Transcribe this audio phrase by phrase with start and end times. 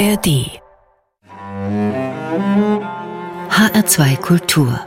[0.00, 0.48] ARD
[3.50, 4.80] HR2 Kultur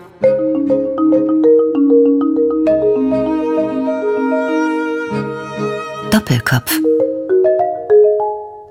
[6.10, 6.80] Doppelkopf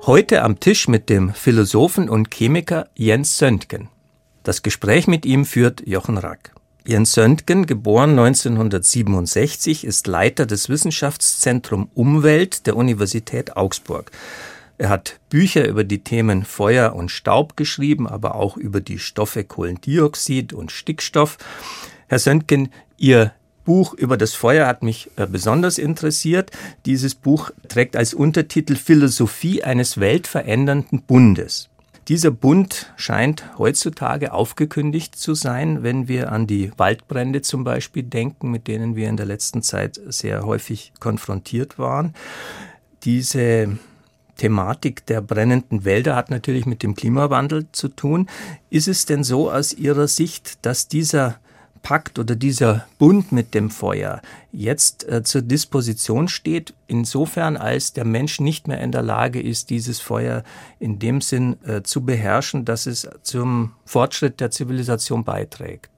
[0.04, 3.88] Heute am Tisch mit dem Philosophen und Chemiker Jens Söntgen.
[4.43, 6.52] Das Gespräch mit ihm führt Jochen Rack.
[6.84, 14.11] Jens Söntgen, geboren 1967, ist Leiter des Wissenschaftszentrum Umwelt der Universität Augsburg.
[14.82, 19.45] Er hat Bücher über die Themen Feuer und Staub geschrieben, aber auch über die Stoffe
[19.45, 21.39] Kohlendioxid und Stickstoff.
[22.08, 23.32] Herr Söntgen, Ihr
[23.64, 26.50] Buch über das Feuer hat mich äh, besonders interessiert.
[26.85, 31.69] Dieses Buch trägt als Untertitel Philosophie eines weltverändernden Bundes.
[32.08, 38.50] Dieser Bund scheint heutzutage aufgekündigt zu sein, wenn wir an die Waldbrände zum Beispiel denken,
[38.50, 42.14] mit denen wir in der letzten Zeit sehr häufig konfrontiert waren.
[43.05, 43.78] Diese
[44.42, 48.28] Thematik der brennenden Wälder hat natürlich mit dem Klimawandel zu tun.
[48.70, 51.36] Ist es denn so aus Ihrer Sicht, dass dieser
[51.84, 58.04] Pakt oder dieser Bund mit dem Feuer jetzt äh, zur Disposition steht, insofern als der
[58.04, 60.42] Mensch nicht mehr in der Lage ist, dieses Feuer
[60.80, 65.91] in dem Sinn äh, zu beherrschen, dass es zum Fortschritt der Zivilisation beiträgt.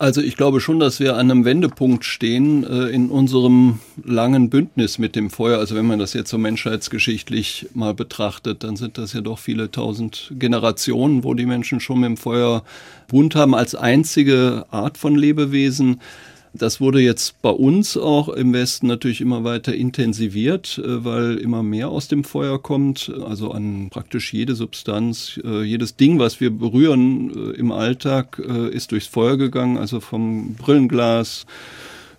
[0.00, 4.96] Also ich glaube schon, dass wir an einem Wendepunkt stehen äh, in unserem langen Bündnis
[4.96, 5.58] mit dem Feuer.
[5.58, 9.70] Also wenn man das jetzt so menschheitsgeschichtlich mal betrachtet, dann sind das ja doch viele
[9.70, 12.64] tausend Generationen, wo die Menschen schon mit dem Feuer
[13.08, 16.00] Bund haben als einzige Art von Lebewesen.
[16.52, 21.62] Das wurde jetzt bei uns auch im Westen natürlich immer weiter intensiviert, äh, weil immer
[21.62, 23.12] mehr aus dem Feuer kommt.
[23.24, 28.92] Also an praktisch jede Substanz, äh, jedes Ding, was wir berühren äh, im Alltag, ist
[28.92, 29.76] durchs Feuer gegangen.
[29.76, 31.46] Also vom Brillenglas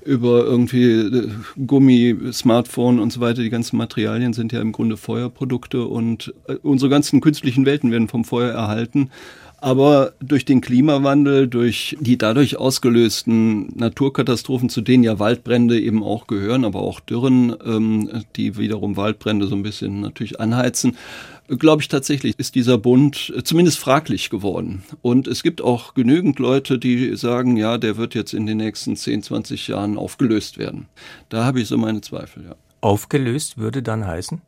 [0.05, 1.29] über irgendwie
[1.67, 3.41] Gummi, Smartphone und so weiter.
[3.41, 8.23] Die ganzen Materialien sind ja im Grunde Feuerprodukte und unsere ganzen künstlichen Welten werden vom
[8.23, 9.11] Feuer erhalten.
[9.61, 16.25] Aber durch den Klimawandel, durch die dadurch ausgelösten Naturkatastrophen, zu denen ja Waldbrände eben auch
[16.25, 20.97] gehören, aber auch Dürren, ähm, die wiederum Waldbrände so ein bisschen natürlich anheizen,
[21.47, 24.83] glaube ich tatsächlich, ist dieser Bund zumindest fraglich geworden.
[25.03, 28.95] Und es gibt auch genügend Leute, die sagen, ja, der wird jetzt in den nächsten
[28.95, 30.87] 10, 20 Jahren aufgelöst werden.
[31.29, 32.55] Da habe ich so meine Zweifel, ja.
[32.81, 34.41] Aufgelöst würde dann heißen?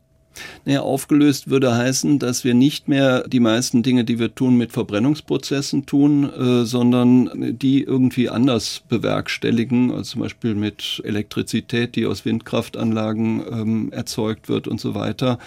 [0.64, 4.72] Naja, aufgelöst würde heißen, dass wir nicht mehr die meisten Dinge, die wir tun, mit
[4.72, 12.24] Verbrennungsprozessen tun, äh, sondern die irgendwie anders bewerkstelligen, also zum Beispiel mit Elektrizität, die aus
[12.24, 15.38] Windkraftanlagen ähm, erzeugt wird und so weiter.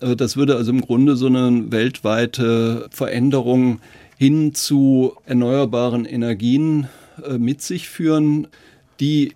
[0.00, 3.80] Äh, das würde also im Grunde so eine weltweite Veränderung
[4.16, 6.88] hin zu erneuerbaren Energien
[7.26, 8.46] äh, mit sich führen,
[9.00, 9.32] die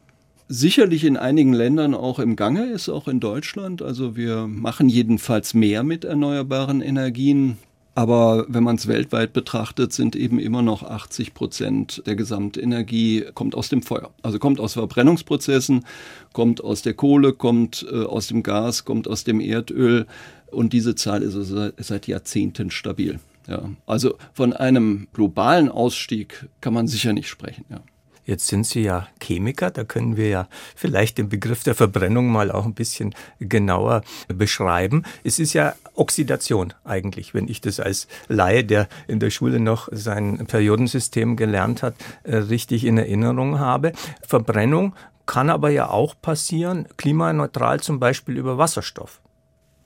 [0.49, 3.83] sicherlich in einigen Ländern auch im Gange ist, auch in Deutschland.
[3.83, 7.59] Also wir machen jedenfalls mehr mit erneuerbaren Energien.
[7.95, 13.57] Aber wenn man es weltweit betrachtet, sind eben immer noch 80 Prozent der Gesamtenergie kommt
[13.57, 14.11] aus dem Feuer.
[14.23, 15.85] Also kommt aus Verbrennungsprozessen,
[16.33, 20.07] kommt aus der Kohle, kommt äh, aus dem Gas, kommt aus dem Erdöl.
[20.53, 23.19] Und diese Zahl ist also seit Jahrzehnten stabil.
[23.49, 23.69] Ja.
[23.85, 27.65] Also von einem globalen Ausstieg kann man sicher nicht sprechen.
[27.69, 27.81] Ja.
[28.29, 32.51] Jetzt sind Sie ja Chemiker, da können wir ja vielleicht den Begriff der Verbrennung mal
[32.51, 35.05] auch ein bisschen genauer beschreiben.
[35.25, 39.89] Es ist ja Oxidation eigentlich, wenn ich das als Laie, der in der Schule noch
[39.93, 41.95] sein Periodensystem gelernt hat,
[42.25, 43.93] äh, richtig in Erinnerung habe.
[44.21, 44.95] Verbrennung
[45.25, 49.23] kann aber ja auch passieren, klimaneutral zum Beispiel über Wasserstoff.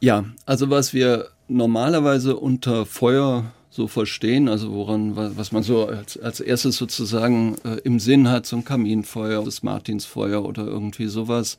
[0.00, 6.18] Ja, also was wir normalerweise unter Feuer so verstehen, also woran, was man so als,
[6.18, 11.56] als erstes sozusagen äh, im Sinn hat, so ein Kaminfeuer, das Martinsfeuer oder irgendwie sowas.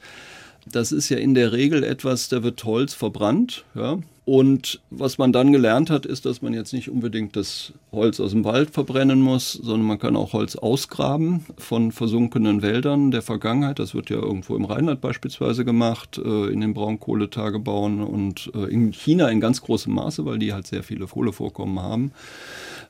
[0.72, 5.34] Das ist ja in der Regel etwas, da wird Holz verbrannt, ja, und was man
[5.34, 9.19] dann gelernt hat, ist, dass man jetzt nicht unbedingt das Holz aus dem Wald verbrennen
[9.19, 13.79] muss, sondern man kann auch Holz ausgraben von versunkenen Wäldern der Vergangenheit.
[13.79, 18.93] Das wird ja irgendwo im Rheinland beispielsweise gemacht, äh, in den Braunkohletagebauen und äh, in
[18.93, 22.14] China in ganz großem Maße, weil die halt sehr viele Kohlevorkommen haben.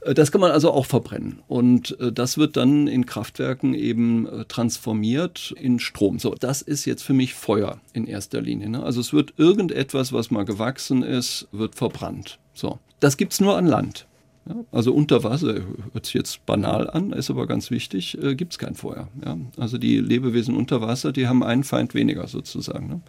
[0.05, 1.41] Äh, das kann man also auch verbrennen.
[1.47, 6.19] Und äh, das wird dann in Kraftwerken eben äh, transformiert in Strom.
[6.19, 8.69] So, das ist jetzt für mich Feuer in erster Linie.
[8.69, 8.83] Ne?
[8.83, 12.39] Also es wird irgendetwas, was mal gewachsen ist, wird verbrannt.
[12.53, 14.07] So, das gibt es nur an Land.
[14.45, 15.61] Ja, also unter Wasser,
[15.93, 19.07] hört sich jetzt banal an, ist aber ganz wichtig, äh, gibt es kein Feuer.
[19.23, 19.37] Ja?
[19.57, 22.87] Also die Lebewesen unter Wasser, die haben einen Feind weniger sozusagen.
[22.87, 23.01] Ne?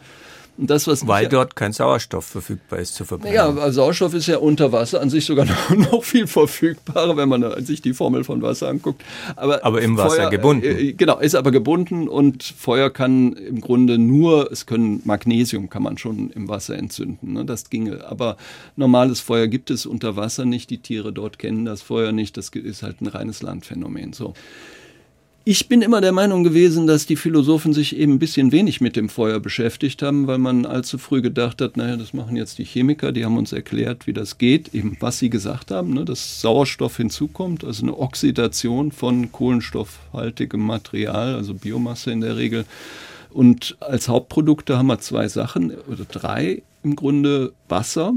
[0.57, 3.35] Und das, was Weil dort kein Sauerstoff verfügbar ist zu verbrennen.
[3.35, 7.65] Ja, Sauerstoff ist ja unter Wasser an sich sogar noch, noch viel verfügbarer, wenn man
[7.65, 9.03] sich die Formel von Wasser anguckt.
[9.35, 10.65] Aber, aber im Wasser Feuer, gebunden.
[10.65, 15.83] Äh, genau, ist aber gebunden und Feuer kann im Grunde nur, es können Magnesium kann
[15.83, 17.33] man schon im Wasser entzünden.
[17.33, 17.45] Ne?
[17.45, 18.07] Das ginge.
[18.07, 18.37] Aber
[18.77, 20.71] normales Feuer gibt es unter Wasser nicht.
[20.71, 22.37] Die Tiere dort kennen das Feuer nicht.
[22.37, 24.13] Das ist halt ein reines Landphänomen.
[24.13, 24.35] So.
[25.47, 28.97] Ich bin immer der Meinung gewesen, dass die Philosophen sich eben ein bisschen wenig mit
[28.97, 32.65] dem Feuer beschäftigt haben, weil man allzu früh gedacht hat, naja, das machen jetzt die
[32.65, 36.41] Chemiker, die haben uns erklärt, wie das geht, eben was sie gesagt haben, ne, dass
[36.41, 42.65] Sauerstoff hinzukommt, also eine Oxidation von kohlenstoffhaltigem Material, also Biomasse in der Regel.
[43.29, 48.15] Und als Hauptprodukte haben wir zwei Sachen oder drei im Grunde Wasser,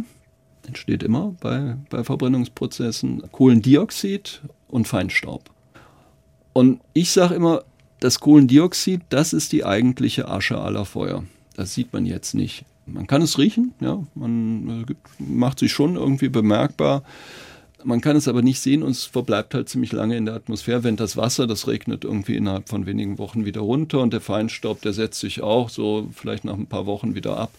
[0.66, 5.57] entsteht immer bei, bei Verbrennungsprozessen, Kohlendioxid und Feinstaub.
[6.58, 7.62] Und ich sage immer,
[8.00, 11.24] das Kohlendioxid, das ist die eigentliche Asche aller Feuer.
[11.56, 12.66] Das sieht man jetzt nicht.
[12.88, 17.04] Man kann es riechen, ja, man äh, macht sich schon irgendwie bemerkbar.
[17.84, 20.84] Man kann es aber nicht sehen und es verbleibt halt ziemlich lange in der Atmosphäre.
[20.84, 24.82] Wenn das Wasser, das regnet irgendwie innerhalb von wenigen Wochen wieder runter und der Feinstaub,
[24.82, 27.52] der setzt sich auch so vielleicht nach ein paar Wochen wieder ab.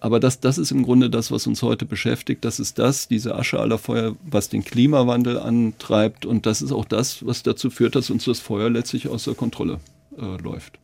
[0.00, 2.44] Aber das, das ist im Grunde das, was uns heute beschäftigt.
[2.44, 6.26] Das ist das, diese Asche aller Feuer, was den Klimawandel antreibt.
[6.26, 9.80] Und das ist auch das, was dazu führt, dass uns das Feuer letztlich außer Kontrolle
[10.18, 10.78] äh, läuft.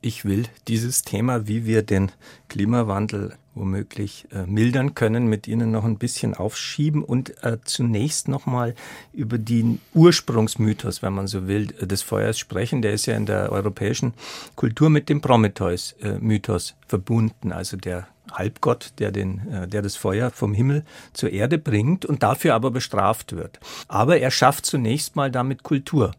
[0.00, 2.12] Ich will dieses Thema, wie wir den
[2.48, 8.74] Klimawandel womöglich äh, mildern können, mit Ihnen noch ein bisschen aufschieben und äh, zunächst nochmal
[9.12, 12.82] über den Ursprungsmythos, wenn man so will, äh, des Feuers sprechen.
[12.82, 14.14] Der ist ja in der europäischen
[14.54, 20.54] Kultur mit dem Prometheus-Mythos verbunden, also der Halbgott, der, den, äh, der das Feuer vom
[20.54, 23.60] Himmel zur Erde bringt und dafür aber bestraft wird.
[23.88, 26.12] Aber er schafft zunächst mal damit Kultur.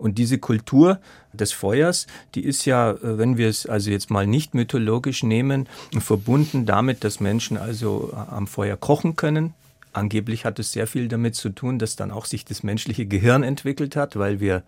[0.00, 0.98] Und diese Kultur
[1.34, 5.68] des Feuers, die ist ja, äh, wenn wir es also jetzt mal nicht mythologisch nehmen,
[5.98, 9.54] verbunden damit, dass Menschen also äh, am Feuer kochen können.
[9.92, 13.42] Angeblich hat es sehr viel damit zu tun, dass dann auch sich das menschliche Gehirn
[13.42, 14.62] entwickelt hat, weil wir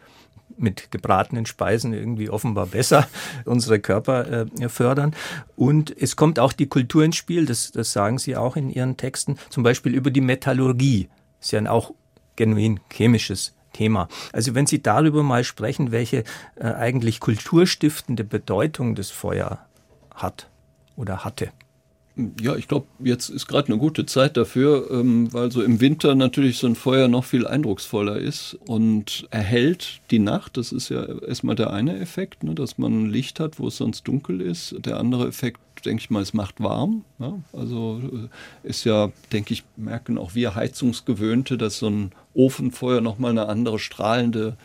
[0.57, 3.07] mit gebratenen Speisen irgendwie offenbar besser
[3.45, 5.15] unsere Körper äh, fördern.
[5.57, 8.97] Und es kommt auch die Kultur ins Spiel, das, das sagen Sie auch in Ihren
[8.97, 11.09] Texten, zum Beispiel über die Metallurgie.
[11.39, 11.93] Das ist ja ein auch
[12.37, 14.09] genuin chemisches Thema.
[14.33, 16.25] Also wenn Sie darüber mal sprechen, welche
[16.57, 19.67] äh, eigentlich kulturstiftende Bedeutung das Feuer
[20.15, 20.49] hat
[20.97, 21.51] oder hatte.
[22.41, 26.14] Ja, ich glaube, jetzt ist gerade eine gute Zeit dafür, ähm, weil so im Winter
[26.14, 30.59] natürlich so ein Feuer noch viel eindrucksvoller ist und erhält die Nacht.
[30.59, 34.06] Das ist ja erstmal der eine Effekt, ne, dass man Licht hat, wo es sonst
[34.06, 34.75] dunkel ist.
[34.81, 37.05] Der andere Effekt, denke ich mal, es macht warm.
[37.19, 37.38] Ja?
[37.55, 43.31] Also äh, ist ja, denke ich, merken auch wir Heizungsgewöhnte, dass so ein Ofenfeuer nochmal
[43.31, 44.58] eine andere strahlende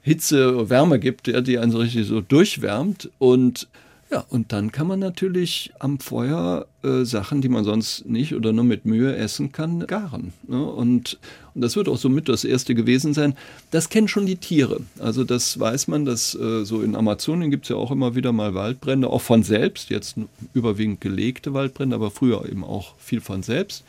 [0.00, 3.08] Hitze, Wärme gibt, ja, die einen so richtig so durchwärmt.
[3.18, 3.68] Und
[4.12, 8.52] ja, und dann kann man natürlich am Feuer äh, Sachen, die man sonst nicht oder
[8.52, 10.34] nur mit Mühe essen kann, garen.
[10.46, 10.62] Ne?
[10.62, 11.18] Und,
[11.54, 13.34] und das wird auch somit das erste gewesen sein.
[13.70, 14.80] Das kennen schon die Tiere.
[14.98, 18.32] Also das weiß man, dass äh, so in Amazonien gibt es ja auch immer wieder
[18.32, 20.16] mal Waldbrände, auch von selbst, jetzt
[20.52, 23.82] überwiegend gelegte Waldbrände, aber früher eben auch viel von selbst.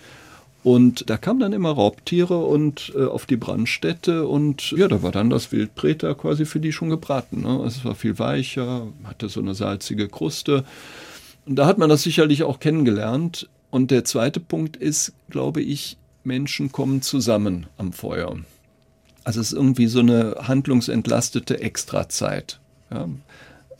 [0.64, 5.12] Und da kamen dann immer Raubtiere und äh, auf die Brandstätte und ja, da war
[5.12, 7.42] dann das Wildbreter quasi für die schon gebraten.
[7.42, 7.50] Ne?
[7.50, 10.64] Also es war viel weicher, hatte so eine salzige Kruste.
[11.46, 13.50] Und da hat man das sicherlich auch kennengelernt.
[13.72, 18.38] Und der zweite Punkt ist, glaube ich, Menschen kommen zusammen am Feuer.
[19.26, 22.60] Also es ist irgendwie so eine handlungsentlastete Extrazeit.
[22.90, 23.10] Ja?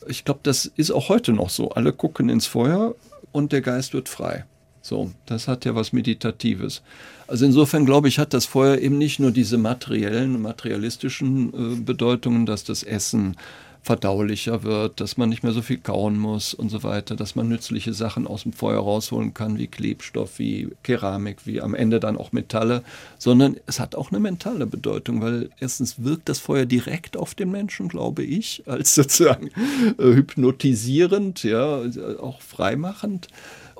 [0.06, 1.70] Ich glaube, das ist auch heute noch so.
[1.70, 2.94] Alle gucken ins Feuer
[3.32, 4.44] und der Geist wird frei.
[4.84, 6.82] So, das hat ja was Meditatives.
[7.26, 12.44] Also insofern glaube ich, hat das Feuer eben nicht nur diese materiellen, materialistischen äh, Bedeutungen,
[12.44, 13.34] dass das Essen
[13.80, 17.48] verdaulicher wird, dass man nicht mehr so viel kauen muss und so weiter, dass man
[17.48, 22.18] nützliche Sachen aus dem Feuer rausholen kann, wie Klebstoff, wie Keramik, wie am Ende dann
[22.18, 22.82] auch Metalle,
[23.18, 27.50] sondern es hat auch eine mentale Bedeutung, weil erstens wirkt das Feuer direkt auf den
[27.50, 29.48] Menschen, glaube ich, als sozusagen
[29.98, 31.80] äh, hypnotisierend, ja,
[32.20, 33.28] auch freimachend.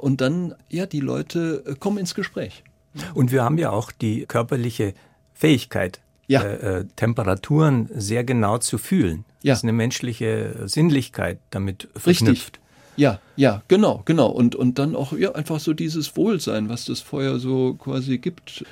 [0.04, 2.62] Und dann, ja, die Leute äh, kommen ins Gespräch.
[3.14, 4.92] Und wir haben ja auch die körperliche
[5.32, 6.42] Fähigkeit, ja.
[6.42, 9.24] äh, äh, Temperaturen sehr genau zu fühlen.
[9.42, 9.52] Ja.
[9.52, 12.58] Das ist eine menschliche Sinnlichkeit damit verknüpft.
[12.58, 12.60] Richtig.
[12.96, 14.28] Ja, ja, genau, genau.
[14.28, 18.62] Und, und dann auch ja, einfach so dieses Wohlsein, was das Feuer so quasi gibt.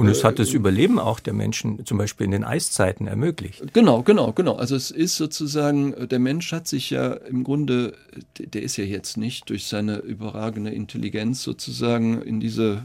[0.00, 3.62] Und es hat das Überleben auch der Menschen zum Beispiel in den Eiszeiten ermöglicht.
[3.72, 4.56] Genau, genau, genau.
[4.56, 7.94] Also es ist sozusagen, der Mensch hat sich ja im Grunde,
[8.38, 12.84] der ist ja jetzt nicht durch seine überragende Intelligenz sozusagen in diese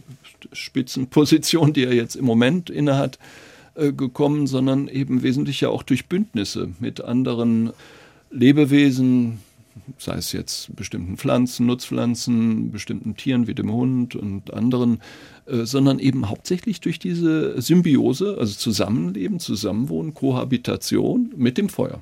[0.52, 3.18] Spitzenposition, die er jetzt im Moment innehat,
[3.76, 7.74] äh, gekommen, sondern eben wesentlich ja auch durch Bündnisse mit anderen
[8.32, 9.40] Lebewesen,
[9.98, 15.01] sei es jetzt bestimmten Pflanzen, Nutzpflanzen, bestimmten Tieren wie dem Hund und anderen,
[15.46, 22.01] äh, sondern eben hauptsächlich durch diese Symbiose, also Zusammenleben, Zusammenwohnen, Kohabitation mit dem Feuer.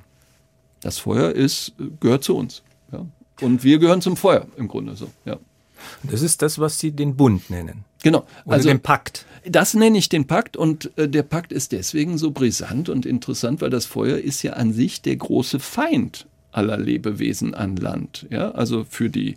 [0.82, 2.62] Das Feuer ist, gehört zu uns.
[2.92, 3.06] Ja?
[3.42, 5.10] Und wir gehören zum Feuer im Grunde so.
[5.26, 5.38] Ja.
[6.04, 7.84] Das ist das, was Sie den Bund nennen.
[8.04, 8.26] Genau.
[8.46, 9.26] Oder also den Pakt.
[9.46, 13.62] Das nenne ich den Pakt und äh, der Pakt ist deswegen so brisant und interessant,
[13.62, 18.26] weil das Feuer ist ja an sich der große Feind aller Lebewesen an Land.
[18.30, 19.36] Ja, also für die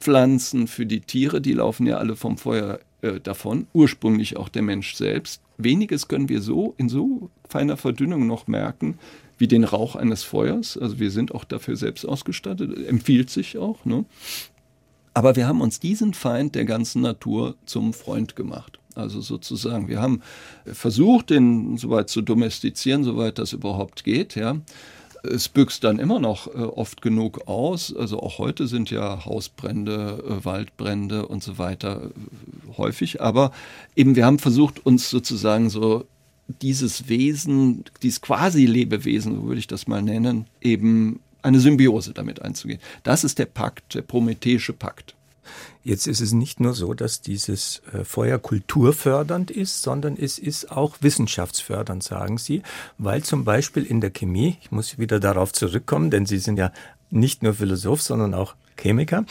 [0.00, 4.62] Pflanzen, für die Tiere, die laufen ja alle vom Feuer äh, davon, ursprünglich auch der
[4.62, 5.42] Mensch selbst.
[5.56, 8.98] Weniges können wir so in so feiner Verdünnung noch merken,
[9.38, 10.76] wie den Rauch eines Feuers.
[10.76, 13.84] Also wir sind auch dafür selbst ausgestattet, empfiehlt sich auch.
[13.84, 14.04] Ne?
[15.14, 18.78] Aber wir haben uns diesen Feind der ganzen Natur zum Freund gemacht.
[18.94, 20.22] Also sozusagen, wir haben
[20.64, 24.56] versucht, den soweit zu domestizieren, soweit das überhaupt geht, ja.
[25.22, 27.94] Es büchst dann immer noch äh, oft genug aus.
[27.94, 33.20] Also auch heute sind ja Hausbrände, äh, Waldbrände und so weiter äh, häufig.
[33.20, 33.52] Aber
[33.96, 36.06] eben wir haben versucht, uns sozusagen so
[36.62, 42.80] dieses Wesen, dieses Quasi-Lebewesen, so würde ich das mal nennen, eben eine Symbiose damit einzugehen.
[43.02, 45.14] Das ist der Pakt, der prometheische Pakt.
[45.88, 50.70] Jetzt ist es nicht nur so, dass dieses äh, Feuer kulturfördernd ist, sondern es ist
[50.70, 52.60] auch wissenschaftsfördernd, sagen Sie,
[52.98, 56.72] weil zum Beispiel in der Chemie, ich muss wieder darauf zurückkommen, denn Sie sind ja
[57.08, 59.24] nicht nur Philosoph, sondern auch Chemiker,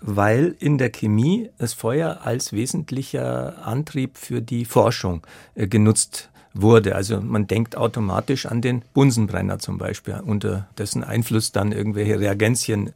[0.00, 6.94] weil in der Chemie das Feuer als wesentlicher Antrieb für die Forschung äh, genutzt wurde.
[6.94, 12.92] Also man denkt automatisch an den Bunsenbrenner zum Beispiel, unter dessen Einfluss dann irgendwelche Reagenzien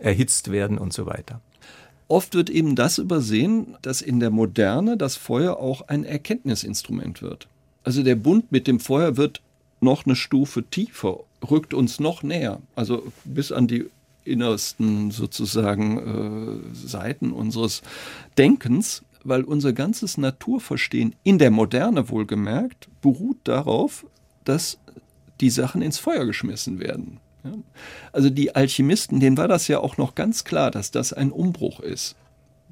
[0.00, 1.42] erhitzt werden und so weiter.
[2.08, 7.48] Oft wird eben das übersehen, dass in der Moderne das Feuer auch ein Erkenntnisinstrument wird.
[7.82, 9.40] Also der Bund mit dem Feuer wird
[9.80, 11.20] noch eine Stufe tiefer,
[11.50, 13.86] rückt uns noch näher, also bis an die
[14.24, 17.82] innersten sozusagen äh, Seiten unseres
[18.38, 24.06] Denkens weil unser ganzes Naturverstehen in der Moderne wohlgemerkt beruht darauf,
[24.44, 24.78] dass
[25.40, 27.18] die Sachen ins Feuer geschmissen werden.
[28.12, 31.80] Also die Alchemisten, denen war das ja auch noch ganz klar, dass das ein Umbruch
[31.80, 32.16] ist.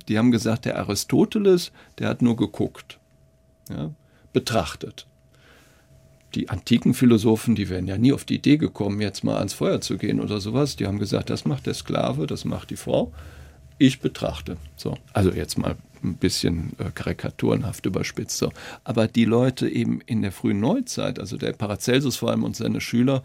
[0.09, 2.99] Die haben gesagt, der Aristoteles, der hat nur geguckt,
[3.71, 3.91] ja,
[4.33, 5.07] betrachtet.
[6.35, 9.81] Die antiken Philosophen, die wären ja nie auf die Idee gekommen, jetzt mal ans Feuer
[9.81, 10.77] zu gehen oder sowas.
[10.77, 13.13] Die haben gesagt, das macht der Sklave, das macht die Frau.
[13.77, 14.57] Ich betrachte.
[14.77, 18.39] So, also jetzt mal ein bisschen äh, karikaturenhaft überspitzt.
[18.39, 18.51] So.
[18.83, 22.81] Aber die Leute eben in der frühen Neuzeit, also der Paracelsus vor allem und seine
[22.81, 23.23] Schüler,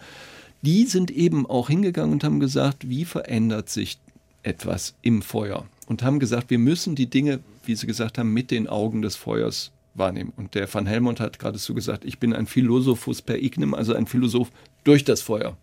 [0.61, 3.99] die sind eben auch hingegangen und haben gesagt, wie verändert sich
[4.43, 5.65] etwas im Feuer?
[5.87, 9.15] Und haben gesagt, wir müssen die Dinge, wie sie gesagt haben, mit den Augen des
[9.15, 10.33] Feuers wahrnehmen.
[10.35, 14.05] Und der Van Helmont hat geradezu gesagt, ich bin ein Philosophus per ignem, also ein
[14.05, 14.51] Philosoph
[14.83, 15.57] durch das Feuer.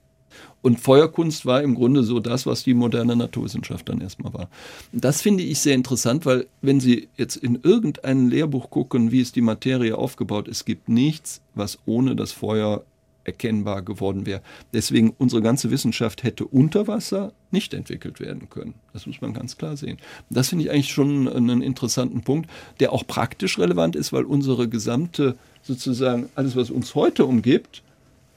[0.63, 4.49] Und Feuerkunst war im Grunde so das, was die moderne Naturwissenschaft dann erstmal war.
[4.93, 9.37] Das finde ich sehr interessant, weil wenn Sie jetzt in irgendein Lehrbuch gucken, wie ist
[9.37, 12.85] die Materie aufgebaut, es gibt nichts, was ohne das Feuer
[13.25, 14.43] erkennbar geworden wäre.
[14.73, 18.75] Deswegen unsere ganze Wissenschaft hätte unter Wasser nicht entwickelt werden können.
[18.93, 19.99] Das muss man ganz klar sehen.
[20.31, 22.51] Das finde ich eigentlich schon einen interessanten Punkt,
[22.81, 27.83] der auch praktisch relevant ist, weil unsere gesamte sozusagen alles, was uns heute umgibt,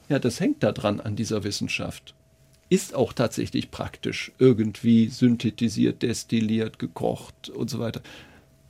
[0.08, 2.14] ja, das hängt daran an dieser Wissenschaft.
[2.70, 8.02] Ist auch tatsächlich praktisch irgendwie synthetisiert, destilliert, gekocht und so weiter.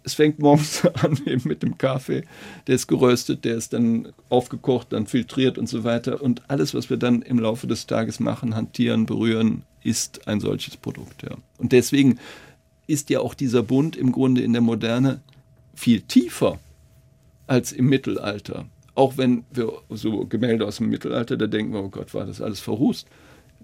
[0.08, 2.22] Es fängt morgens an eben mit dem Kaffee,
[2.66, 6.22] der ist geröstet, der ist dann aufgekocht, dann filtriert und so weiter.
[6.22, 10.78] Und alles, was wir dann im Laufe des Tages machen, hantieren, berühren, ist ein solches
[10.78, 11.24] Produkt.
[11.24, 11.36] Ja.
[11.58, 12.18] Und deswegen
[12.86, 15.20] ist ja auch dieser Bund im Grunde in der Moderne
[15.74, 16.58] viel tiefer
[17.46, 18.64] als im Mittelalter.
[18.94, 22.40] Auch wenn wir so Gemälde aus dem Mittelalter, da denken wir, oh Gott, war das
[22.40, 23.06] alles verrußt.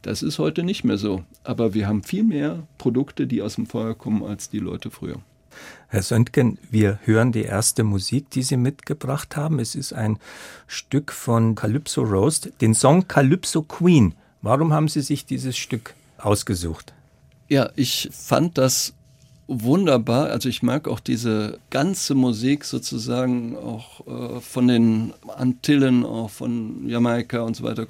[0.02, 1.24] Das ist heute nicht mehr so.
[1.42, 5.22] Aber wir haben viel mehr Produkte, die aus dem Feuer kommen, als die Leute früher.
[5.88, 9.60] Herr Söntgen, wir hören die erste Musik, die Sie mitgebracht haben.
[9.60, 10.18] Es ist ein
[10.66, 14.14] Stück von Calypso Roast, den Song Calypso Queen.
[14.42, 16.92] Warum haben Sie sich dieses Stück ausgesucht?
[17.48, 18.94] Ja, ich fand das
[19.46, 20.30] wunderbar.
[20.30, 26.88] Also ich mag auch diese ganze Musik sozusagen auch äh, von den Antillen, auch von
[26.88, 27.86] Jamaika und so weiter.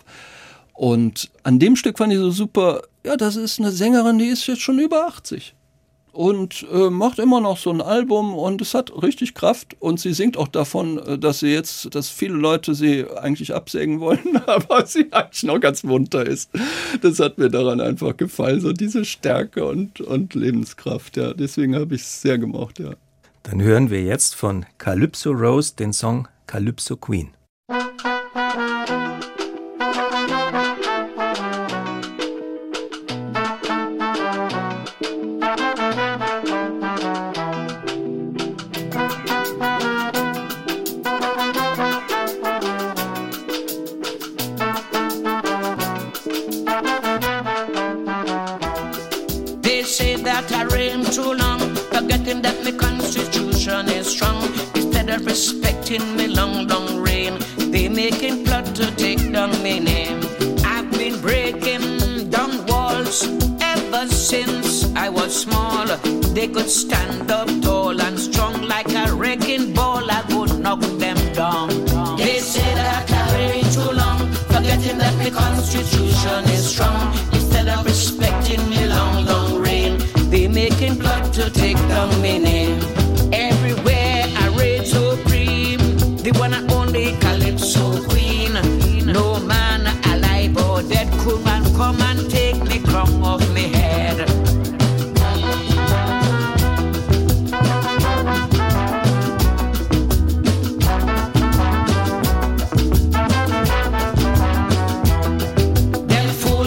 [0.74, 4.46] Und an dem Stück fand ich so super, ja, das ist eine Sängerin, die ist
[4.46, 5.54] jetzt schon über 80
[6.14, 10.14] und äh, macht immer noch so ein Album und es hat richtig Kraft und sie
[10.14, 14.86] singt auch davon, äh, dass sie jetzt, dass viele Leute sie eigentlich absägen wollen, aber
[14.86, 16.50] sie eigentlich noch ganz munter ist.
[17.02, 21.34] Das hat mir daran einfach gefallen, so diese Stärke und, und Lebenskraft, ja.
[21.34, 22.94] Deswegen habe ich es sehr gemocht, ja.
[23.42, 27.30] Dann hören wir jetzt von Calypso Rose den Song Calypso Queen.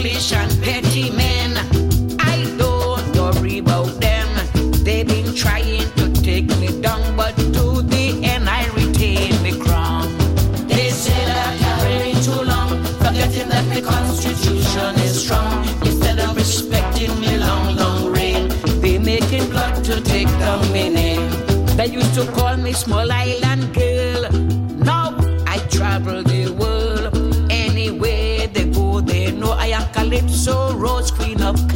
[0.08, 1.58] Foolish and petty men,
[2.20, 4.28] I don't worry about them.
[4.84, 10.08] They've been trying to take me down, but to the end I retain the crown.
[10.68, 15.66] They say that I carry too long, forgetting that the Constitution is strong.
[15.86, 18.48] Instead of respecting me long, long reign,
[18.82, 21.30] they making plot to take down my name.
[21.76, 24.32] They used to call me small island girl.
[24.92, 26.24] Now I travel
[30.10, 31.67] Calypso, Rose Queen of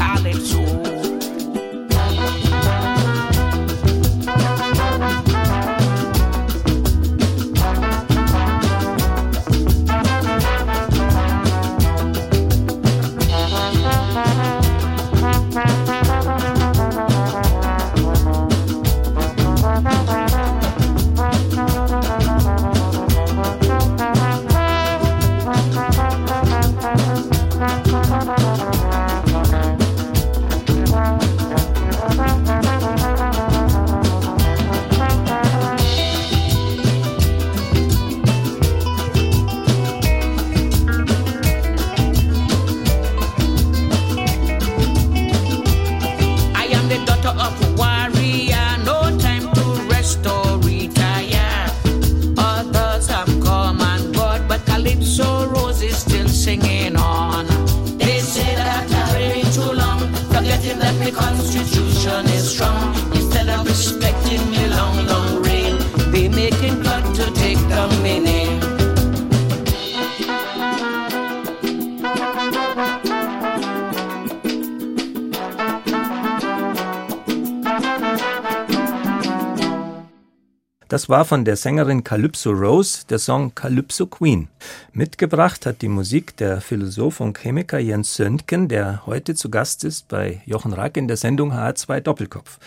[80.92, 84.50] Das war von der Sängerin Calypso Rose der Song Calypso Queen.
[84.92, 90.10] Mitgebracht hat die Musik der Philosoph und Chemiker Jens Söntgen, der heute zu Gast ist
[90.10, 92.60] bei Jochen Rack in der Sendung HR2 Doppelkopf.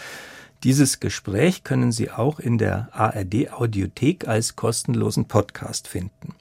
[0.62, 6.34] Dieses Gespräch können Sie auch in der ARD Audiothek als kostenlosen Podcast finden.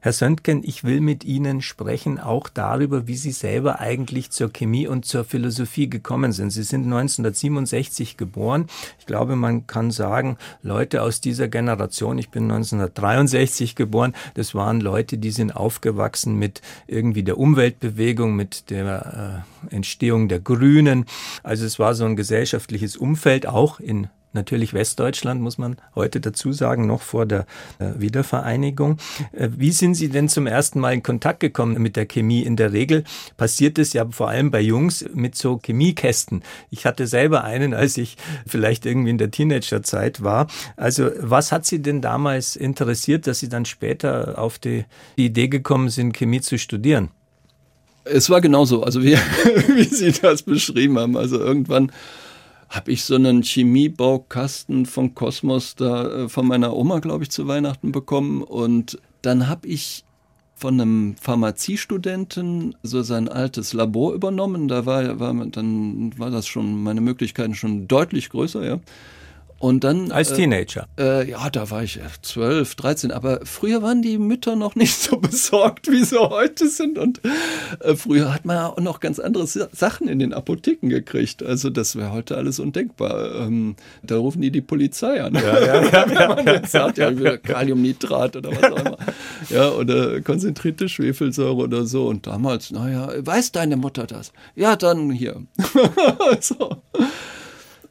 [0.00, 4.86] Herr Söntgen, ich will mit Ihnen sprechen auch darüber, wie Sie selber eigentlich zur Chemie
[4.86, 6.50] und zur Philosophie gekommen sind.
[6.50, 8.66] Sie sind 1967 geboren.
[8.98, 14.80] Ich glaube, man kann sagen, Leute aus dieser Generation, ich bin 1963 geboren, das waren
[14.80, 21.06] Leute, die sind aufgewachsen mit irgendwie der Umweltbewegung, mit der äh, Entstehung der Grünen.
[21.42, 26.52] Also es war so ein gesellschaftliches Umfeld, auch in natürlich Westdeutschland, muss man heute dazu
[26.52, 27.46] sagen, noch vor der
[27.78, 28.98] äh, Wiedervereinigung.
[29.32, 32.42] Äh, wie sind Sie denn zum ersten Mal in Kontakt gekommen mit der Chemie?
[32.42, 33.04] In der Regel
[33.36, 36.42] passiert es ja vor allem bei Jungs mit so Chemiekästen.
[36.70, 38.16] Ich hatte selber einen, als ich
[38.46, 40.46] vielleicht irgendwie in der Teenagerzeit war.
[40.76, 44.84] Also was hat Sie denn damals interessiert, dass Sie dann später auf die,
[45.16, 47.10] Idee gekommen sind, Chemie zu studieren?
[48.04, 49.16] Es war genauso, also wie,
[49.74, 51.16] wie Sie das beschrieben haben.
[51.16, 51.90] Also irgendwann
[52.74, 57.46] habe ich so einen Chemiebaukasten von Kosmos da äh, von meiner Oma, glaube ich, zu
[57.46, 58.42] Weihnachten bekommen.
[58.42, 60.04] Und dann habe ich
[60.56, 64.66] von einem Pharmaziestudenten so sein altes Labor übernommen.
[64.66, 68.80] Da war, war dann war das schon meine Möglichkeiten schon deutlich größer, ja.
[69.64, 70.12] Und dann.
[70.12, 70.86] Als Teenager?
[70.98, 73.10] Äh, ja, da war ich zwölf, dreizehn.
[73.10, 76.98] Aber früher waren die Mütter noch nicht so besorgt, wie sie heute sind.
[76.98, 77.22] Und
[77.80, 81.42] äh, früher hat man auch noch ganz andere Sachen in den Apotheken gekriegt.
[81.42, 83.36] Also, das wäre heute alles undenkbar.
[83.36, 85.32] Ähm, da rufen die die Polizei an.
[85.32, 86.10] Ja, ja, ja.
[86.10, 88.98] Wenn man jetzt sagt, ja, Kaliumnitrat oder was auch immer.
[89.48, 92.08] Ja, oder konzentrierte Schwefelsäure oder so.
[92.08, 94.34] Und damals, naja, weiß deine Mutter das?
[94.56, 95.42] Ja, dann hier.
[96.40, 96.82] so.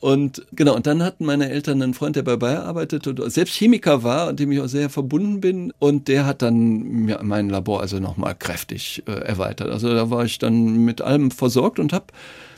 [0.04, 3.56] Und genau, und dann hatten meine Eltern einen Freund, der bei Bayer arbeitet und selbst
[3.56, 5.72] Chemiker war und dem ich auch sehr verbunden bin.
[5.80, 9.70] Und der hat dann mir mein Labor also nochmal kräftig äh, erweitert.
[9.70, 12.08] Also da war ich dann mit allem versorgt und habe,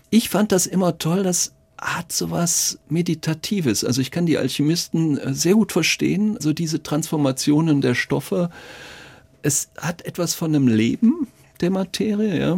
[0.10, 3.86] ich fand das immer toll, dass hat sowas Meditatives.
[3.86, 8.50] Also ich kann die Alchemisten äh, sehr gut verstehen, so diese Transformationen der Stoffe.
[9.44, 11.28] Es hat etwas von einem Leben
[11.62, 12.58] der Materie, ja.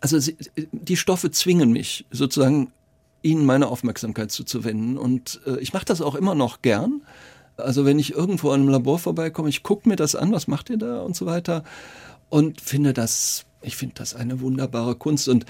[0.00, 0.36] Also sie,
[0.72, 2.72] die Stoffe zwingen mich sozusagen,
[3.22, 4.98] ihnen meine Aufmerksamkeit zuzuwenden.
[4.98, 7.02] Und äh, ich mache das auch immer noch gern.
[7.56, 10.70] Also wenn ich irgendwo an einem Labor vorbeikomme, ich gucke mir das an, was macht
[10.70, 11.64] ihr da und so weiter
[12.30, 15.44] und finde das, ich finde das eine wunderbare Kunst und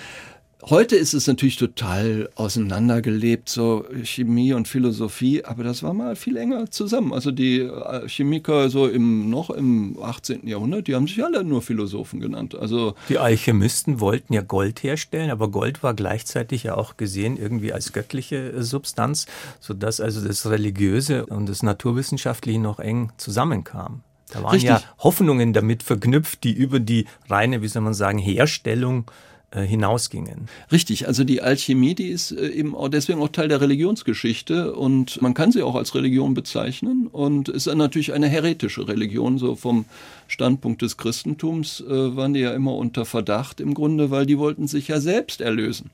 [0.70, 6.37] Heute ist es natürlich total auseinandergelebt, so Chemie und Philosophie, aber das war mal viel
[6.37, 7.12] enger zusammen.
[7.12, 10.46] Also die äh, Chemiker so im noch im 18.
[10.46, 12.55] Jahrhundert, die haben sich alle nur Philosophen genannt.
[12.55, 17.72] Also die Alchemisten wollten ja Gold herstellen, aber Gold war gleichzeitig ja auch gesehen irgendwie
[17.72, 19.27] als göttliche Substanz,
[19.59, 24.05] sodass also das Religiöse und das Naturwissenschaftliche noch eng zusammenkamen.
[24.31, 24.70] Da waren Richtig.
[24.70, 30.48] ja Hoffnungen damit verknüpft, die über die reine, wie soll man sagen, Herstellung äh, hinausgingen.
[30.70, 35.20] Richtig, also die Alchemie, die ist äh, eben auch deswegen auch Teil der Religionsgeschichte und
[35.20, 39.84] man kann sie auch als Religion bezeichnen und ist natürlich eine heretische Religion, so vom
[40.26, 44.66] Standpunkt des Christentums äh, waren die ja immer unter Verdacht im Grunde, weil die wollten
[44.66, 45.90] sich ja selbst erlösen.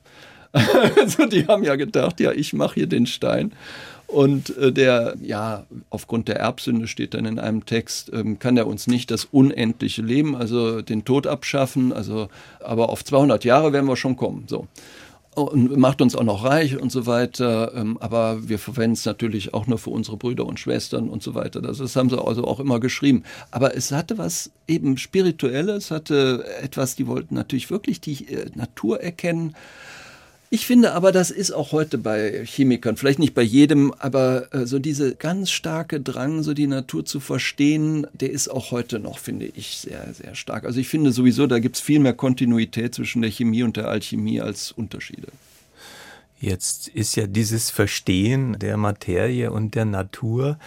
[0.53, 3.53] also die haben ja gedacht, ja, ich mache hier den Stein
[4.09, 8.66] und äh, der, ja, aufgrund der Erbsünde steht dann in einem Text, ähm, kann er
[8.66, 12.29] uns nicht das unendliche Leben, also den Tod abschaffen, also,
[12.61, 14.66] aber auf 200 Jahre werden wir schon kommen, so.
[15.35, 19.53] Und macht uns auch noch reich und so weiter, ähm, aber wir verwenden es natürlich
[19.53, 21.61] auch nur für unsere Brüder und Schwestern und so weiter.
[21.61, 23.25] Das, das haben sie also auch immer geschrieben.
[23.51, 29.03] Aber es hatte was eben Spirituelles, hatte etwas, die wollten natürlich wirklich die äh, Natur
[29.03, 29.55] erkennen
[30.51, 34.67] ich finde aber, das ist auch heute bei Chemikern, vielleicht nicht bei jedem, aber äh,
[34.67, 39.19] so diese ganz starke Drang, so die Natur zu verstehen, der ist auch heute noch,
[39.19, 40.65] finde ich, sehr, sehr stark.
[40.65, 43.89] Also ich finde sowieso, da gibt es viel mehr Kontinuität zwischen der Chemie und der
[43.89, 45.29] Alchemie als Unterschiede.
[46.40, 50.59] Jetzt ist ja dieses Verstehen der Materie und der Natur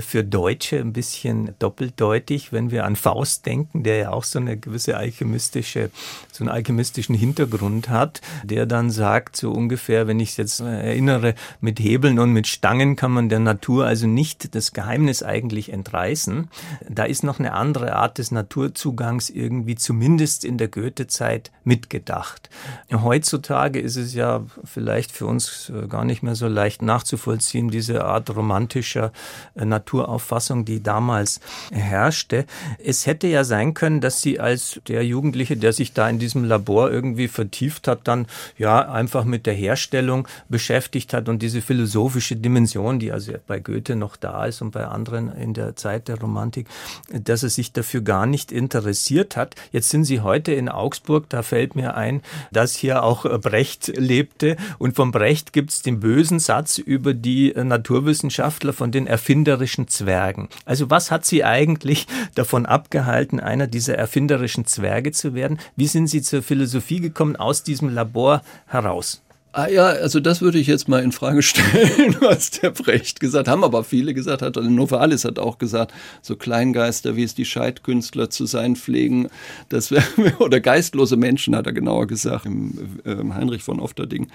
[0.00, 4.56] für Deutsche ein bisschen doppeldeutig, wenn wir an Faust denken, der ja auch so eine
[4.56, 5.90] gewisse alchemistische,
[6.32, 11.34] so einen alchemistischen Hintergrund hat, der dann sagt, so ungefähr, wenn ich es jetzt erinnere,
[11.60, 16.48] mit Hebeln und mit Stangen kann man der Natur also nicht das Geheimnis eigentlich entreißen.
[16.88, 22.50] Da ist noch eine andere Art des Naturzugangs irgendwie zumindest in der Goethe-Zeit mitgedacht.
[22.92, 28.34] Heutzutage ist es ja vielleicht für uns gar nicht mehr so leicht nachzuvollziehen, diese Art
[28.34, 29.12] romantischer
[29.54, 31.40] Natur Naturauffassung, die damals
[31.72, 32.46] herrschte.
[32.82, 36.44] Es hätte ja sein können, dass sie als der Jugendliche, der sich da in diesem
[36.44, 38.26] Labor irgendwie vertieft hat, dann
[38.58, 43.96] ja einfach mit der Herstellung beschäftigt hat und diese philosophische Dimension, die also bei Goethe
[43.96, 46.66] noch da ist und bei anderen in der Zeit der Romantik,
[47.10, 49.54] dass er sich dafür gar nicht interessiert hat.
[49.72, 52.22] Jetzt sind sie heute in Augsburg, da fällt mir ein,
[52.52, 57.52] dass hier auch Brecht lebte und von Brecht gibt es den bösen Satz über die
[57.54, 60.48] Naturwissenschaftler von den erfinderischen erfinderischen Zwergen.
[60.64, 65.58] Also was hat Sie eigentlich davon abgehalten, einer dieser erfinderischen Zwerge zu werden?
[65.76, 69.20] Wie sind Sie zur Philosophie gekommen aus diesem Labor heraus?
[69.52, 73.46] Ah ja, also das würde ich jetzt mal in Frage stellen, was der Brecht gesagt
[73.46, 74.56] haben aber viele gesagt hat.
[74.56, 79.28] Und Novalis hat auch gesagt, so Kleingeister, wie es die Scheidkünstler zu sein pflegen,
[79.68, 80.02] das wär,
[80.40, 84.28] oder geistlose Menschen, hat er genauer gesagt, im, äh, Heinrich von Ofterding.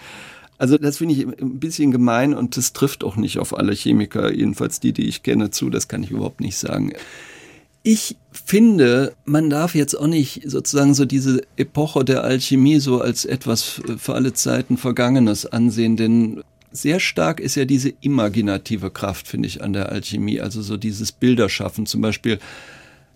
[0.59, 4.31] Also das finde ich ein bisschen gemein und das trifft auch nicht auf alle Chemiker,
[4.31, 5.69] jedenfalls die, die ich kenne, zu.
[5.69, 6.91] Das kann ich überhaupt nicht sagen.
[7.81, 13.23] Ich finde, man darf jetzt auch nicht sozusagen so diese Epoche der Alchemie so als
[13.23, 19.47] etwas für alle Zeiten Vergangenes ansehen, denn sehr stark ist ja diese imaginative Kraft, finde
[19.47, 20.41] ich, an der Alchemie.
[20.41, 22.37] Also so dieses Bilderschaffen, zum Beispiel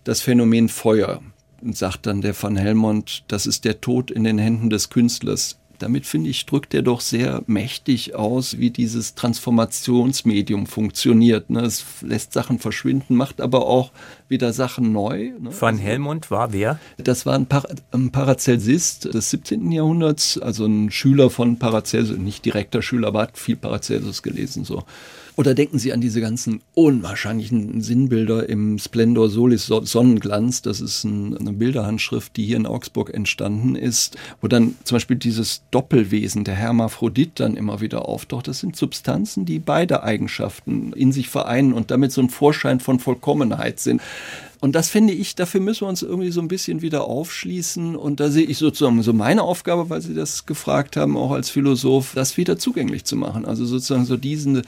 [0.02, 1.20] das Phänomen Feuer.
[1.72, 6.06] Sagt dann der van Helmont, das ist der Tod in den Händen des Künstlers damit
[6.06, 11.50] finde ich, drückt er doch sehr mächtig aus, wie dieses Transformationsmedium funktioniert.
[11.50, 11.60] Ne?
[11.60, 13.92] Es lässt Sachen verschwinden, macht aber auch
[14.26, 15.32] wieder Sachen neu.
[15.38, 15.50] Ne?
[15.60, 16.80] Van Helmont war wer?
[16.96, 19.70] Das war ein, Par ein Paracelsist des 17.
[19.72, 24.64] Jahrhunderts, also ein Schüler von Paracelsus, nicht direkter Schüler, aber hat viel Paracelsus gelesen.
[24.64, 24.84] so.
[25.36, 30.62] Oder denken Sie an diese ganzen unwahrscheinlichen Sinnbilder im Splendor Solis Sonnenglanz.
[30.62, 35.16] Das ist ein, eine Bilderhandschrift, die hier in Augsburg entstanden ist, wo dann zum Beispiel
[35.16, 38.46] dieses Doppelwesen, der Hermaphrodit, dann immer wieder auftaucht.
[38.46, 43.00] Das sind Substanzen, die beide Eigenschaften in sich vereinen und damit so ein Vorschein von
[43.00, 44.00] Vollkommenheit sind.
[44.64, 47.96] Und das finde ich, dafür müssen wir uns irgendwie so ein bisschen wieder aufschließen.
[47.96, 51.50] Und da sehe ich sozusagen so meine Aufgabe, weil Sie das gefragt haben, auch als
[51.50, 53.44] Philosoph, das wieder zugänglich zu machen.
[53.44, 54.62] Also sozusagen so diesen,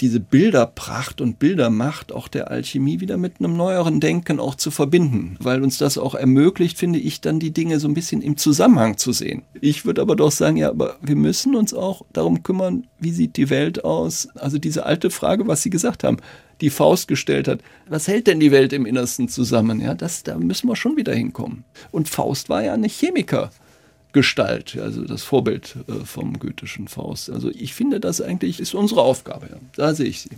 [0.00, 5.36] diese Bilderpracht und Bildermacht auch der Alchemie wieder mit einem neueren Denken auch zu verbinden.
[5.40, 8.96] Weil uns das auch ermöglicht, finde ich, dann die Dinge so ein bisschen im Zusammenhang
[8.96, 9.42] zu sehen.
[9.60, 13.36] Ich würde aber doch sagen, ja, aber wir müssen uns auch darum kümmern, wie sieht
[13.36, 14.26] die Welt aus?
[14.36, 16.16] Also diese alte Frage, was Sie gesagt haben
[16.60, 17.60] die Faust gestellt hat.
[17.88, 19.80] Was hält denn die Welt im Innersten zusammen?
[19.80, 21.64] Ja, das, da müssen wir schon wieder hinkommen.
[21.90, 27.30] Und Faust war ja eine Chemikergestalt, also das Vorbild äh, vom goethischen Faust.
[27.30, 29.48] Also ich finde, das eigentlich ist unsere Aufgabe.
[29.50, 29.56] Ja.
[29.76, 30.30] Da sehe ich sie.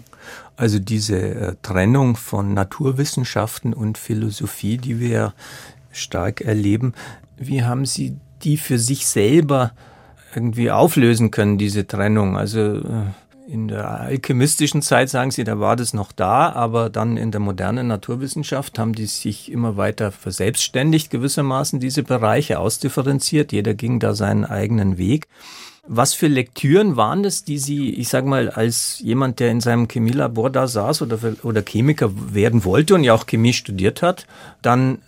[0.57, 5.35] Also diese äh, Trennung von Naturwissenschaften und Philosophie, die wir
[5.93, 6.93] stark erleben,
[7.37, 9.73] wie haben Sie die für sich selber
[10.35, 12.37] irgendwie auflösen können, diese Trennung?
[12.37, 13.05] Also äh,
[13.49, 17.41] in der alchemistischen Zeit, sagen Sie, da war das noch da, aber dann in der
[17.41, 23.53] modernen Naturwissenschaft haben die sich immer weiter verselbstständigt, gewissermaßen diese Bereiche ausdifferenziert.
[23.53, 25.29] Jeder ging da seinen eigenen Weg.
[25.87, 29.87] Was für Lektüren waren das, die Sie, ich sage mal, als jemand, der in seinem
[29.87, 34.27] Chemielabor da saß oder, oder Chemiker werden wollte und ja auch Chemie studiert hat,
[34.63, 34.99] dann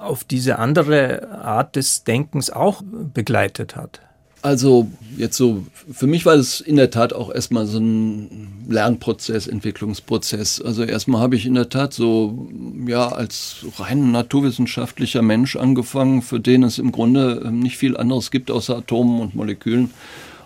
[0.00, 4.00] auf diese andere Art des Denkens auch begleitet hat?
[4.46, 9.48] Also jetzt so, für mich war es in der Tat auch erstmal so ein Lernprozess,
[9.48, 10.62] Entwicklungsprozess.
[10.62, 12.48] Also erstmal habe ich in der Tat so,
[12.86, 18.30] ja, als rein naturwissenschaftlicher Mensch angefangen, für den es im Grunde ähm, nicht viel anderes
[18.30, 19.90] gibt außer Atomen und Molekülen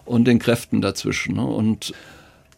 [0.07, 1.35] und den Kräften dazwischen.
[1.35, 1.45] Ne?
[1.45, 1.93] Und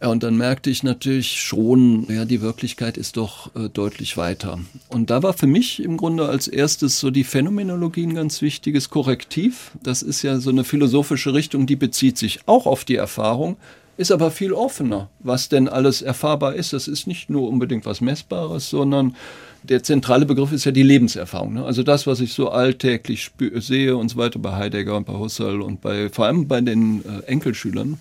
[0.03, 4.59] ja, und dann merkte ich natürlich schon, ja, die Wirklichkeit ist doch äh, deutlich weiter.
[4.89, 8.89] Und da war für mich im Grunde als erstes so die Phänomenologie ein ganz wichtiges
[8.89, 9.71] Korrektiv.
[9.81, 13.55] Das ist ja so eine philosophische Richtung, die bezieht sich auch auf die Erfahrung,
[13.95, 16.73] ist aber viel offener, was denn alles erfahrbar ist.
[16.73, 19.15] Das ist nicht nur unbedingt was Messbares, sondern
[19.63, 21.53] der zentrale Begriff ist ja die Lebenserfahrung.
[21.53, 21.63] Ne?
[21.63, 25.61] Also das, was ich so alltäglich sehe und so weiter bei Heidegger und bei Husserl
[25.61, 27.99] und bei, vor allem bei den äh, Enkelschülern.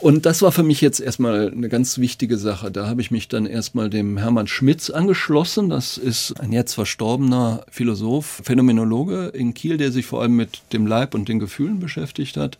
[0.00, 2.70] Und das war für mich jetzt erstmal eine ganz wichtige Sache.
[2.70, 5.68] Da habe ich mich dann erstmal dem Hermann Schmitz angeschlossen.
[5.68, 10.86] Das ist ein jetzt verstorbener Philosoph, Phänomenologe in Kiel, der sich vor allem mit dem
[10.86, 12.58] Leib und den Gefühlen beschäftigt hat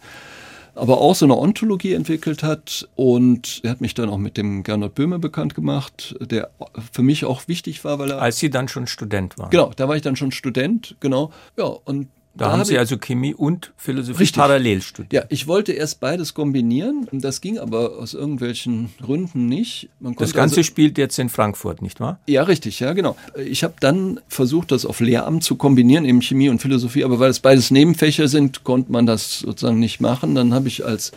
[0.75, 2.89] aber auch so eine Ontologie entwickelt hat.
[2.97, 6.51] Und er hat mich dann auch mit dem Gernot Böhme bekannt gemacht, der
[6.93, 8.23] für mich auch wichtig war, weil er.
[8.23, 9.51] Als Sie dann schon Student waren.
[9.51, 11.33] Genau, da war ich dann schon Student, genau.
[11.57, 14.39] Ja, und da, da haben Sie also Chemie und Philosophie richtig.
[14.39, 15.13] parallel studiert.
[15.13, 17.09] Ja, ich wollte erst beides kombinieren.
[17.11, 19.89] Das ging aber aus irgendwelchen Gründen nicht.
[20.01, 22.21] das Ganze also, spielt jetzt in Frankfurt, nicht wahr?
[22.27, 23.17] Ja, richtig, ja, genau.
[23.37, 27.31] Ich habe dann versucht, das auf Lehramt zu kombinieren, eben Chemie und Philosophie, aber weil
[27.31, 30.35] es beides Nebenfächer sind, konnte man das sozusagen nicht machen.
[30.37, 31.13] Dann habe ich als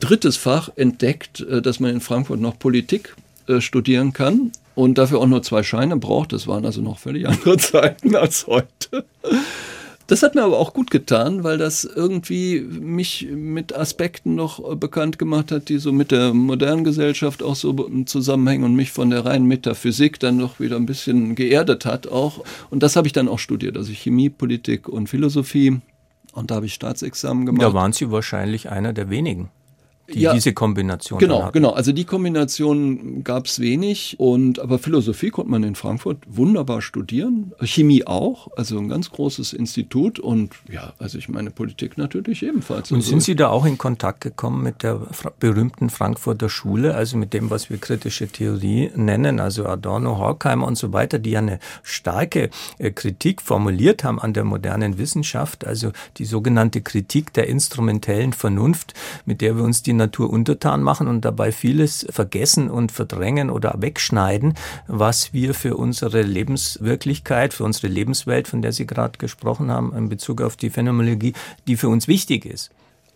[0.00, 3.16] drittes Fach entdeckt, äh, dass man in Frankfurt noch Politik
[3.48, 6.32] äh, studieren kann und dafür auch nur zwei Scheine braucht.
[6.32, 9.04] Das waren also noch völlig andere Zeiten als heute.
[10.06, 15.18] Das hat mir aber auch gut getan, weil das irgendwie mich mit Aspekten noch bekannt
[15.18, 17.72] gemacht hat, die so mit der modernen Gesellschaft auch so
[18.06, 22.44] zusammenhängen und mich von der reinen Metaphysik dann noch wieder ein bisschen geerdet hat auch.
[22.70, 25.80] Und das habe ich dann auch studiert, also Chemie, Politik und Philosophie.
[26.32, 27.62] Und da habe ich Staatsexamen gemacht.
[27.62, 29.50] Da waren Sie wahrscheinlich einer der wenigen
[30.08, 31.70] die ja, diese Kombination Genau, genau.
[31.70, 34.16] Also die Kombination gab es wenig.
[34.18, 37.52] Und aber Philosophie konnte man in Frankfurt wunderbar studieren.
[37.60, 40.18] Chemie auch, also ein ganz großes Institut.
[40.18, 42.90] Und ja, also ich meine Politik natürlich ebenfalls.
[42.90, 45.00] Und also sind Sie da auch in Kontakt gekommen mit der
[45.38, 50.76] berühmten Frankfurter Schule, also mit dem, was wir kritische Theorie nennen, also Adorno, Horkheimer und
[50.76, 55.92] so weiter, die ja eine starke äh, Kritik formuliert haben an der modernen Wissenschaft, also
[56.18, 58.94] die sogenannte Kritik der instrumentellen Vernunft,
[59.26, 63.74] mit der wir uns die Natur untertan machen und dabei vieles vergessen und verdrängen oder
[63.78, 64.54] wegschneiden,
[64.86, 70.08] was wir für unsere Lebenswirklichkeit, für unsere Lebenswelt, von der Sie gerade gesprochen haben, in
[70.08, 71.34] Bezug auf die Phänomenologie,
[71.66, 72.70] die für uns wichtig ist.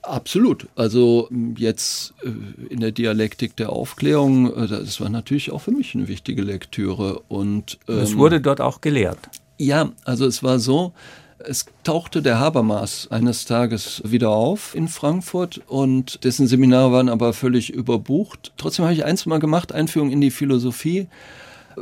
[0.07, 0.69] Absolut.
[0.77, 5.95] Also jetzt äh, in der Dialektik der Aufklärung, äh, das war natürlich auch für mich
[5.95, 7.23] eine wichtige Lektüre.
[7.29, 9.19] Und ähm, es wurde dort auch gelehrt.
[9.59, 10.93] Ja, also es war so,
[11.39, 17.33] es tauchte der Habermas eines Tages wieder auf in Frankfurt und dessen Seminare waren aber
[17.33, 18.53] völlig überbucht.
[18.57, 21.09] Trotzdem habe ich eins mal gemacht, Einführung in die Philosophie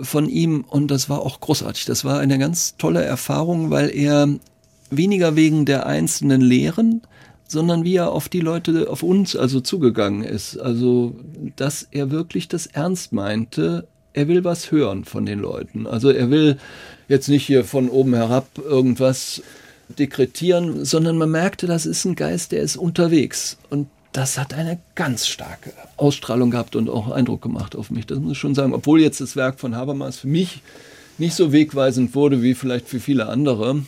[0.00, 1.84] von ihm und das war auch großartig.
[1.84, 4.28] Das war eine ganz tolle Erfahrung, weil er
[4.90, 7.02] weniger wegen der einzelnen Lehren,
[7.46, 10.58] sondern wie er auf die Leute, auf uns also zugegangen ist.
[10.58, 11.14] Also,
[11.56, 13.86] dass er wirklich das ernst meinte.
[14.14, 15.86] Er will was hören von den Leuten.
[15.86, 16.58] Also er will
[17.08, 19.42] jetzt nicht hier von oben herab irgendwas
[19.88, 23.58] dekretieren, sondern man merkte, das ist ein Geist, der ist unterwegs.
[23.70, 28.06] Und das hat eine ganz starke Ausstrahlung gehabt und auch Eindruck gemacht auf mich.
[28.06, 28.72] Das muss ich schon sagen.
[28.72, 30.62] Obwohl jetzt das Werk von Habermas für mich
[31.18, 33.82] nicht so wegweisend wurde wie vielleicht für viele andere.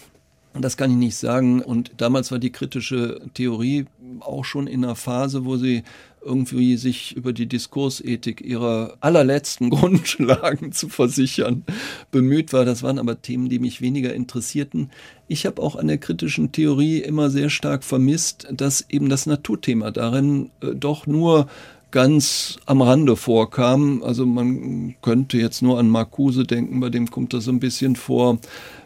[0.54, 1.62] Das kann ich nicht sagen.
[1.62, 3.86] Und damals war die kritische Theorie
[4.18, 5.84] auch schon in einer Phase, wo sie
[6.26, 11.64] irgendwie sich über die Diskursethik ihrer allerletzten Grundlagen zu versichern
[12.10, 12.64] bemüht war.
[12.64, 14.90] Das waren aber Themen, die mich weniger interessierten.
[15.28, 19.90] Ich habe auch an der kritischen Theorie immer sehr stark vermisst, dass eben das Naturthema
[19.90, 21.48] darin äh, doch nur
[21.90, 24.02] ganz am Rande vorkam.
[24.02, 27.96] Also man könnte jetzt nur an Marcuse denken, bei dem kommt das so ein bisschen
[27.96, 28.38] vor.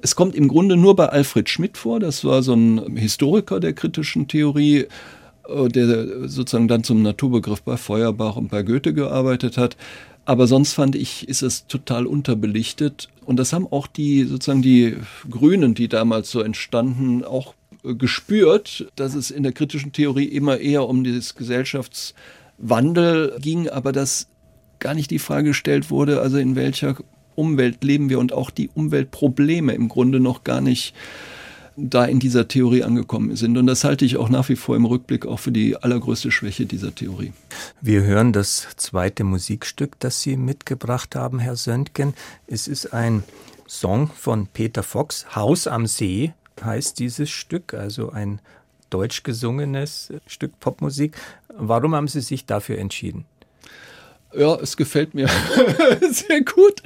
[0.03, 3.73] Es kommt im Grunde nur bei Alfred Schmidt vor, das war so ein Historiker der
[3.73, 4.87] kritischen Theorie,
[5.69, 9.77] der sozusagen dann zum Naturbegriff bei Feuerbach und bei Goethe gearbeitet hat.
[10.25, 13.09] Aber sonst fand ich, ist es total unterbelichtet.
[13.25, 14.97] Und das haben auch die, sozusagen die
[15.29, 20.59] Grünen, die damals so entstanden, auch äh, gespürt, dass es in der kritischen Theorie immer
[20.59, 22.15] eher um dieses Gesellschafts-
[22.61, 24.29] Wandel ging, aber dass
[24.79, 26.97] gar nicht die Frage gestellt wurde, also in welcher
[27.35, 30.95] Umwelt leben wir und auch die Umweltprobleme im Grunde noch gar nicht
[31.89, 33.57] da in dieser Theorie angekommen sind.
[33.57, 36.67] Und das halte ich auch nach wie vor im Rückblick auch für die allergrößte Schwäche
[36.67, 37.33] dieser Theorie.
[37.81, 42.15] Wir hören das zweite Musikstück, das Sie mitgebracht haben, Herr Söntgen.
[42.47, 43.23] Es ist ein
[43.67, 48.41] Song von Peter Fox, Haus am See heißt dieses Stück, also ein
[48.91, 51.17] deutsch gesungenes Stück Popmusik.
[51.57, 53.25] Warum haben Sie sich dafür entschieden?
[54.33, 55.29] Ja, es gefällt mir
[56.11, 56.83] sehr gut.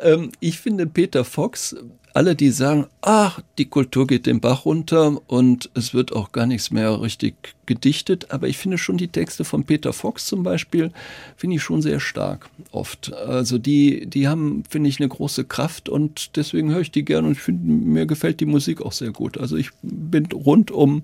[0.00, 1.76] Ähm, ich finde Peter Fox,
[2.14, 6.46] alle die sagen, ach, die Kultur geht den Bach runter und es wird auch gar
[6.46, 10.90] nichts mehr richtig gedichtet, aber ich finde schon die Texte von Peter Fox zum Beispiel,
[11.36, 13.12] finde ich schon sehr stark oft.
[13.12, 17.28] Also die, die haben, finde ich, eine große Kraft und deswegen höre ich die gerne
[17.28, 19.38] und ich finde, mir gefällt die Musik auch sehr gut.
[19.38, 21.02] Also ich bin rundum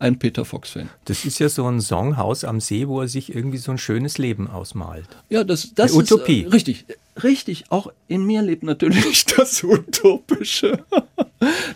[0.00, 0.88] ein Peter Fox-Fan.
[1.04, 3.78] Das ist ja so ein Song, Haus am See, wo er sich irgendwie so ein
[3.78, 5.06] schönes Leben ausmalt.
[5.28, 6.44] Ja, das, das Eine ist Utopie.
[6.44, 6.86] Äh, richtig,
[7.22, 7.64] richtig.
[7.68, 10.82] Auch in mir lebt natürlich das Utopische.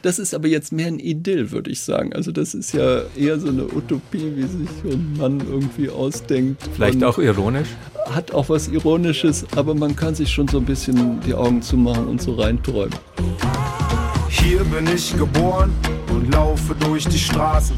[0.02, 2.14] Das ist aber jetzt mehr ein Idyll, würde ich sagen.
[2.14, 6.62] Also das ist ja eher so eine Utopie, wie sich so ein Mann irgendwie ausdenkt.
[6.74, 7.68] Vielleicht und auch ironisch?
[8.08, 12.06] Hat auch was Ironisches, aber man kann sich schon so ein bisschen die Augen zumachen
[12.08, 12.98] und so reinträumen.
[14.28, 15.72] Hier bin ich geboren
[16.10, 17.76] und laufe durch die Straßen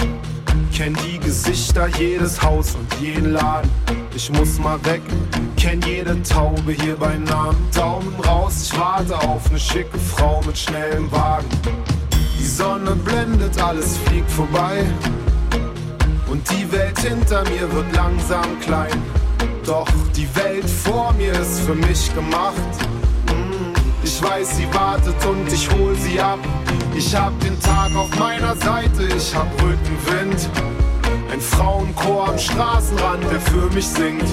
[0.75, 3.71] Kenn die Gesichter, jedes Haus und jeden Laden.
[4.15, 5.03] Ich muss mal weg,
[5.57, 7.57] kenn jede Taube hier bei Namen.
[7.75, 11.49] Daumen raus, ich warte auf ne schicke Frau mit schnellem Wagen.
[12.39, 14.85] Die Sonne blendet, alles fliegt vorbei.
[16.31, 19.03] Und die Welt hinter mir wird langsam klein.
[19.65, 22.55] Doch die Welt vor mir ist für mich gemacht.
[24.17, 26.39] Ich weiß, sie wartet und ich hol sie ab.
[26.97, 30.49] Ich hab den Tag auf meiner Seite, ich hab Rückenwind.
[31.31, 34.25] Ein Frauenchor am Straßenrand, der für mich singt.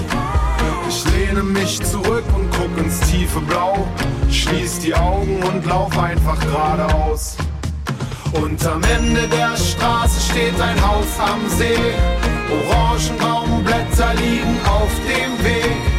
[0.88, 3.86] Ich lehne mich zurück und guck ins tiefe Blau.
[4.32, 7.36] Schließ die Augen und lauf einfach geradeaus.
[8.32, 11.76] Und am Ende der Straße steht ein Haus am See.
[12.70, 15.93] Orangenbaumblätter liegen auf dem Weg.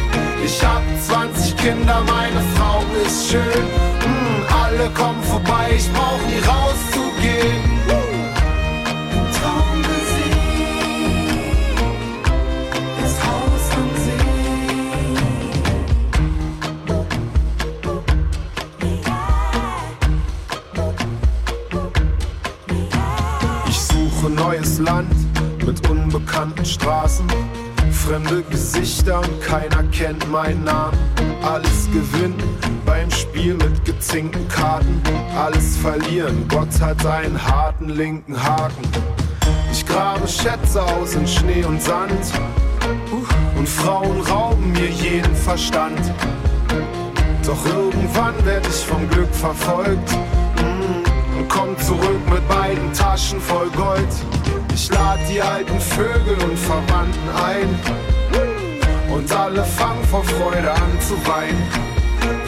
[0.45, 3.41] Ich hab 20 Kinder, meine Frau ist schön.
[3.41, 7.75] Mm, alle kommen vorbei, ich brauch nie rauszugehen.
[23.67, 25.11] Ich suche neues Land
[25.65, 27.27] mit unbekannten Straßen
[28.05, 30.97] fremde Gesichter und keiner kennt meinen Namen.
[31.41, 32.35] Alles gewinnen
[32.85, 35.01] beim Spiel mit gezinkten Karten.
[35.35, 38.87] Alles verlieren, Gott hat einen harten linken Haken.
[39.71, 42.31] Ich grabe Schätze aus in Schnee und Sand.
[43.57, 45.99] Und Frauen rauben mir jeden Verstand.
[47.45, 50.11] Doch irgendwann werde ich vom Glück verfolgt.
[50.57, 54.34] Mm, und komm zurück mit beiden Taschen voll Gold.
[54.75, 57.79] Ich lade die alten Vögel und Verwandten ein.
[59.09, 61.65] Und alle fangen vor Freude an zu weinen.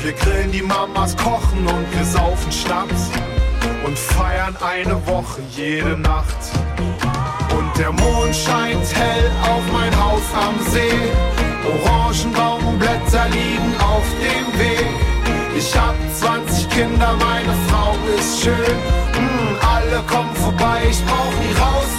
[0.02, 3.12] Wir grillen die Mamas, kochen und wir saufen Schnaps.
[3.86, 6.36] Und feiern eine Woche jede Nacht.
[7.58, 11.00] Und der Mond scheint hell auf mein Haus am See.
[11.66, 14.88] Orangenbaumblätter liegen auf dem Weg.
[15.58, 18.78] Ich hab 20 Kinder, meine Frau ist schön.
[19.16, 21.96] Mm, alle kommen vorbei, ich brauch nie rauszugehen.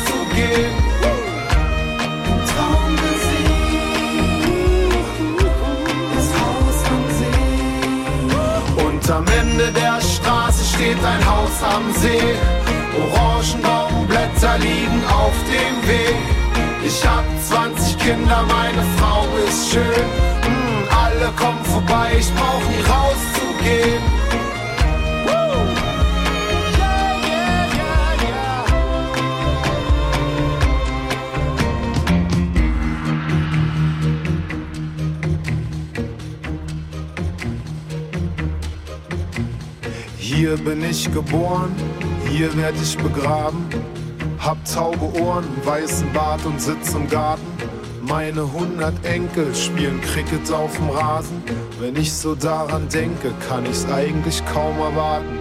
[8.76, 12.34] Und am Ende der Straße steht ein Haus am See.
[13.00, 16.16] Orangenbaumblätter liegen auf dem Weg.
[16.84, 20.06] Ich hab 20 Kinder, meine Frau ist schön.
[20.42, 24.17] Mm, alle kommen vorbei, ich brauch nie rauszugehen.
[40.48, 41.76] Hier bin ich geboren,
[42.26, 43.66] hier werd ich begraben.
[44.38, 47.44] Hab tauge Ohren, weißen Bart und sitz im Garten.
[48.00, 51.42] Meine hundert Enkel spielen Cricket auf dem Rasen.
[51.78, 55.38] Wenn ich so daran denke, kann ich's eigentlich kaum erwarten.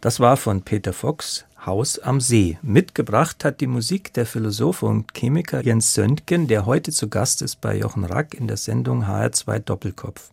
[0.00, 2.58] Das war von Peter Fox, Haus am See.
[2.62, 7.60] Mitgebracht hat die Musik der Philosoph und Chemiker Jens Söntgen, der heute zu Gast ist
[7.60, 10.32] bei Jochen Rack in der Sendung HR2 Doppelkopf.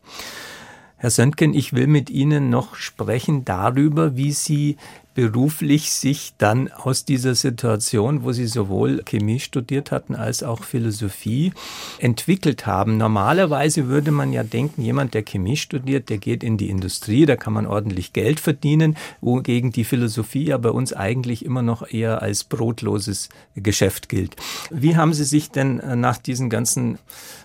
[0.97, 4.77] Herr Söntgen, ich will mit Ihnen noch sprechen darüber, wie Sie
[5.19, 11.51] beruflich sich dann aus dieser Situation, wo sie sowohl Chemie studiert hatten als auch Philosophie,
[11.99, 12.95] entwickelt haben.
[12.95, 17.35] Normalerweise würde man ja denken, jemand, der Chemie studiert, der geht in die Industrie, da
[17.35, 22.21] kann man ordentlich Geld verdienen, wogegen die Philosophie ja bei uns eigentlich immer noch eher
[22.21, 24.37] als brotloses Geschäft gilt.
[24.69, 26.97] Wie haben Sie sich denn äh, nach diesen ganzen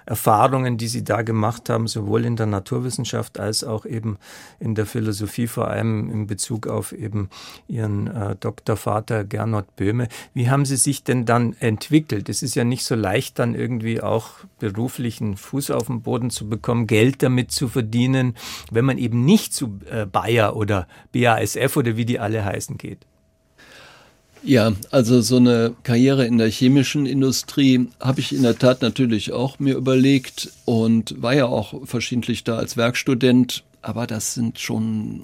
[0.06, 4.18] Erfahrungen, die Sie da gemacht haben, sowohl in der Naturwissenschaft als auch eben
[4.60, 7.30] in der Philosophie, vor allem in Bezug auf eben
[7.68, 10.08] Ihren äh, Doktorvater Gernot Böhme.
[10.34, 12.28] Wie haben Sie sich denn dann entwickelt?
[12.28, 16.48] Es ist ja nicht so leicht, dann irgendwie auch beruflichen Fuß auf den Boden zu
[16.48, 18.34] bekommen, Geld damit zu verdienen,
[18.70, 23.06] wenn man eben nicht zu äh, Bayer oder BASF oder wie die alle heißen geht.
[24.44, 29.32] Ja, also so eine Karriere in der chemischen Industrie habe ich in der Tat natürlich
[29.32, 35.22] auch mir überlegt und war ja auch verschiedentlich da als Werkstudent, aber das sind schon,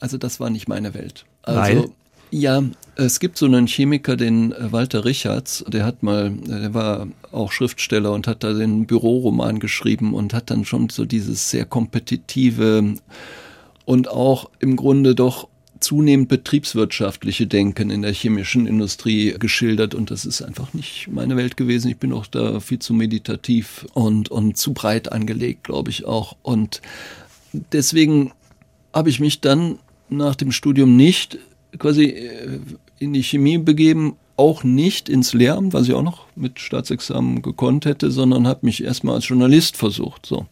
[0.00, 1.26] also das war nicht meine Welt.
[1.42, 1.90] Also, Weil?
[2.30, 2.62] Ja,
[2.96, 7.52] es gibt so einen Chemiker, den äh, Walter Richards, der hat mal, der war auch
[7.52, 12.94] Schriftsteller und hat da den Büroroman geschrieben und hat dann schon so dieses sehr kompetitive
[13.84, 15.48] und auch im Grunde doch
[15.80, 21.56] zunehmend betriebswirtschaftliche Denken in der chemischen Industrie geschildert und das ist einfach nicht meine Welt
[21.56, 21.90] gewesen.
[21.90, 26.36] Ich bin auch da viel zu meditativ und, und zu breit angelegt, glaube ich auch.
[26.42, 26.82] Und
[27.72, 28.32] deswegen
[28.92, 31.38] habe ich mich dann nach dem Studium nicht
[31.78, 32.60] quasi äh,
[32.98, 37.86] in die Chemie begeben, auch nicht ins Lehramt, was ich auch noch mit Staatsexamen gekonnt
[37.86, 40.26] hätte, sondern habe mich erstmal als Journalist versucht.
[40.26, 40.46] So.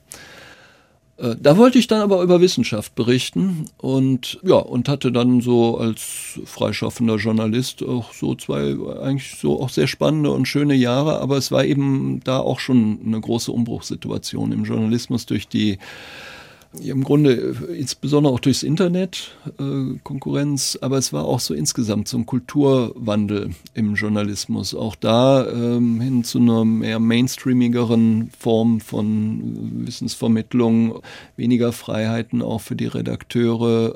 [1.16, 5.78] Äh, da wollte ich dann aber über Wissenschaft berichten und ja, und hatte dann so
[5.78, 11.36] als freischaffender Journalist auch so zwei eigentlich so auch sehr spannende und schöne Jahre, aber
[11.36, 15.78] es war eben da auch schon eine große Umbruchssituation im Journalismus durch die
[16.82, 22.08] im Grunde äh, insbesondere auch durchs Internet äh, Konkurrenz, aber es war auch so insgesamt
[22.08, 24.74] so ein Kulturwandel im Journalismus.
[24.74, 31.00] Auch da ähm, hin zu einer mehr mainstreamigeren Form von Wissensvermittlung,
[31.36, 33.94] weniger Freiheiten auch für die Redakteure.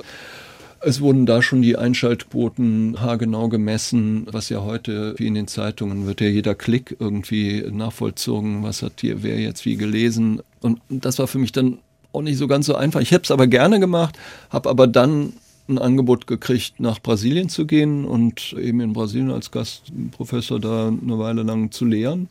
[0.81, 6.07] Es wurden da schon die Einschaltquoten haargenau gemessen, was ja heute, wie in den Zeitungen,
[6.07, 10.41] wird ja jeder Klick irgendwie nachvollzogen, was hat hier wer jetzt wie gelesen.
[10.61, 11.79] Und das war für mich dann
[12.13, 13.01] auch nicht so ganz so einfach.
[13.01, 14.19] Ich habe es aber gerne gemacht,
[14.51, 15.35] habe aber dann
[15.69, 21.19] ein Angebot gekriegt, nach Brasilien zu gehen und eben in Brasilien als Gastprofessor da eine
[21.19, 22.29] Weile lang zu lehren.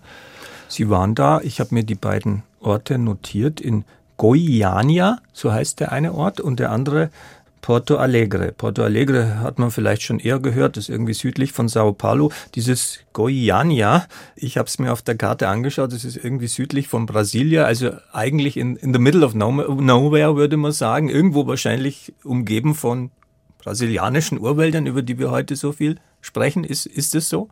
[0.67, 3.85] Sie waren da, ich habe mir die beiden Orte notiert, in
[4.17, 7.11] Goiânia, so heißt der eine Ort, und der andere
[7.67, 8.53] Porto Alegre.
[8.53, 12.31] Porto Alegre hat man vielleicht schon eher gehört, ist irgendwie südlich von Sao Paulo.
[12.55, 14.07] Dieses Goiânia,
[14.37, 17.91] ich habe es mir auf der Karte angeschaut, das ist irgendwie südlich von Brasilia, also
[18.13, 23.11] eigentlich in, in the middle of nowhere, würde man sagen, irgendwo wahrscheinlich umgeben von
[23.61, 26.63] brasilianischen Urwäldern, über die wir heute so viel sprechen.
[26.63, 27.49] Ist, ist das so?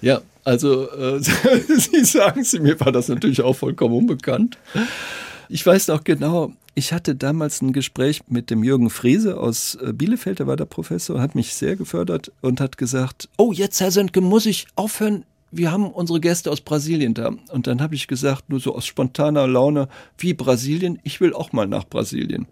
[0.00, 4.58] Ja, also äh, Sie sagen Sie, mir war das natürlich auch vollkommen unbekannt.
[5.48, 9.92] Ich weiß noch genau, ich hatte damals ein Gespräch mit dem Jürgen Frese aus äh,
[9.92, 13.90] Bielefeld, der war der Professor, hat mich sehr gefördert und hat gesagt, oh, jetzt, Herr
[13.90, 17.32] Söntke, muss ich aufhören, wir haben unsere Gäste aus Brasilien da.
[17.50, 21.52] Und dann habe ich gesagt, nur so aus spontaner Laune, wie Brasilien, ich will auch
[21.52, 22.46] mal nach Brasilien.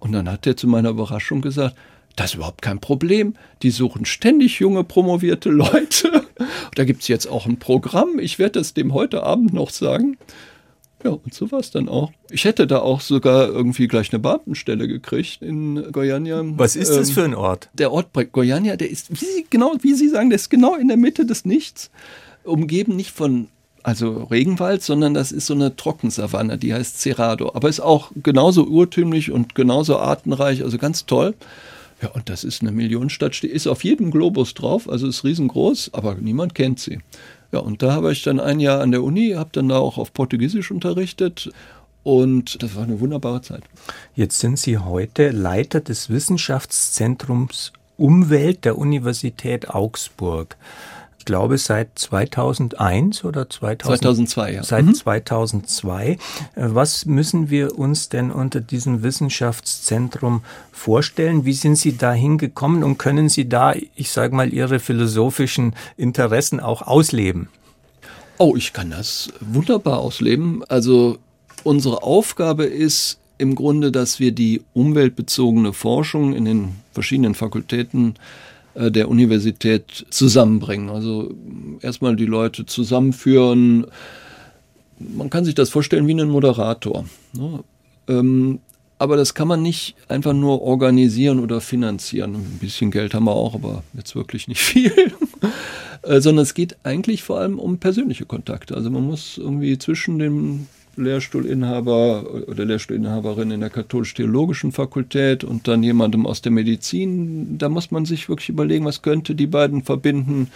[0.00, 1.76] Und dann hat er zu meiner Überraschung gesagt,
[2.16, 3.34] das ist überhaupt kein Problem.
[3.62, 6.24] Die suchen ständig junge, promovierte Leute.
[6.74, 8.18] Da gibt es jetzt auch ein Programm.
[8.18, 10.16] Ich werde es dem heute Abend noch sagen.
[11.06, 12.10] Ja, und so war es dann auch.
[12.30, 16.42] Ich hätte da auch sogar irgendwie gleich eine Beamtenstelle gekriegt in Goiânia.
[16.58, 17.68] Was ist das ähm, für ein Ort?
[17.74, 20.88] Der Ort Goiânia, der ist, wie Sie, genau, wie Sie sagen, der ist genau in
[20.88, 21.92] der Mitte des Nichts.
[22.42, 23.46] Umgeben nicht von
[23.84, 27.52] also Regenwald, sondern das ist so eine Trockensavanne, die heißt Cerrado.
[27.54, 31.34] Aber ist auch genauso urtümlich und genauso artenreich, also ganz toll.
[32.02, 36.16] Ja, und das ist eine Millionenstadt, ist auf jedem Globus drauf, also ist riesengroß, aber
[36.16, 36.98] niemand kennt sie.
[37.56, 39.96] Ja, und da habe ich dann ein Jahr an der Uni, habe dann da auch
[39.96, 41.50] auf Portugiesisch unterrichtet
[42.02, 43.62] und das war eine wunderbare Zeit.
[44.14, 50.58] Jetzt sind Sie heute Leiter des Wissenschaftszentrums Umwelt der Universität Augsburg.
[51.26, 54.62] Glaube, seit 2001 oder 2000, 2002, ja.
[54.62, 54.94] Seit Mhm.
[54.94, 56.12] 2002.
[56.12, 56.16] Äh,
[56.54, 61.44] Was müssen wir uns denn unter diesem Wissenschaftszentrum vorstellen?
[61.44, 66.60] Wie sind Sie da hingekommen und können Sie da, ich sage mal, Ihre philosophischen Interessen
[66.60, 67.48] auch ausleben?
[68.38, 70.62] Oh, ich kann das wunderbar ausleben.
[70.68, 71.18] Also
[71.64, 78.14] unsere Aufgabe ist im Grunde, dass wir die umweltbezogene Forschung in den verschiedenen Fakultäten
[78.76, 80.90] der Universität zusammenbringen.
[80.90, 81.34] Also
[81.80, 83.86] erstmal die Leute zusammenführen.
[84.98, 87.04] Man kann sich das vorstellen wie einen Moderator.
[87.32, 87.64] Ne?
[88.08, 88.60] Ähm,
[88.98, 92.34] aber das kann man nicht einfach nur organisieren oder finanzieren.
[92.34, 94.92] Ein bisschen Geld haben wir auch, aber jetzt wirklich nicht viel.
[96.02, 98.74] Äh, sondern es geht eigentlich vor allem um persönliche Kontakte.
[98.74, 100.66] Also man muss irgendwie zwischen dem
[100.96, 107.90] Lehrstuhlinhaber oder Lehrstuhlinhaberin in der katholisch-theologischen Fakultät und dann jemandem aus der Medizin, da muss
[107.90, 110.50] man sich wirklich überlegen, was könnte die beiden verbinden,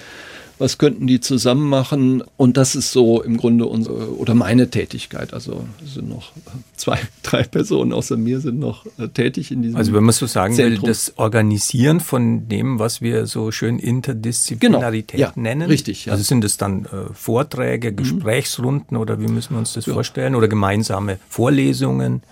[0.60, 2.22] was könnten die zusammen machen.
[2.36, 5.32] Und das ist so im Grunde unsere oder meine Tätigkeit.
[5.34, 6.32] Also es sind noch
[6.76, 10.26] zwei, drei Personen außer mir sind noch äh, tätig in diesem Also wenn man so
[10.26, 10.86] sagen will, Zentrum.
[10.88, 15.28] das Organisieren von dem, was wir so schön Interdisziplinarität Genau.
[15.28, 15.68] Ja, nennen.
[15.68, 16.10] richtig, ja.
[16.10, 16.12] Mhm.
[16.12, 20.34] Also sind es dann äh, Vorträge, Gesprächsrunden oder wie müssen wir uns das vorstellen?
[20.34, 22.22] Oder gemeinsame Vorlesungen?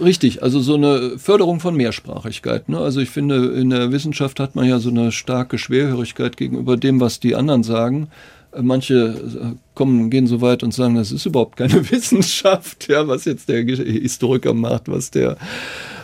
[0.00, 2.68] Richtig, also so eine Förderung von Mehrsprachigkeit.
[2.68, 2.78] Ne?
[2.78, 7.00] Also ich finde, in der Wissenschaft hat man ja so eine starke Schwerhörigkeit gegenüber dem,
[7.00, 8.08] was die anderen sagen.
[8.52, 13.08] Äh, Manche äh, kommen, gehen so weit und sagen, das ist überhaupt keine Wissenschaft, ja,
[13.08, 15.36] was jetzt der Historiker macht, was der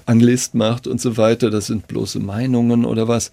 [0.06, 1.50] Anglist macht und so weiter.
[1.50, 3.30] Das sind bloße Meinungen oder was.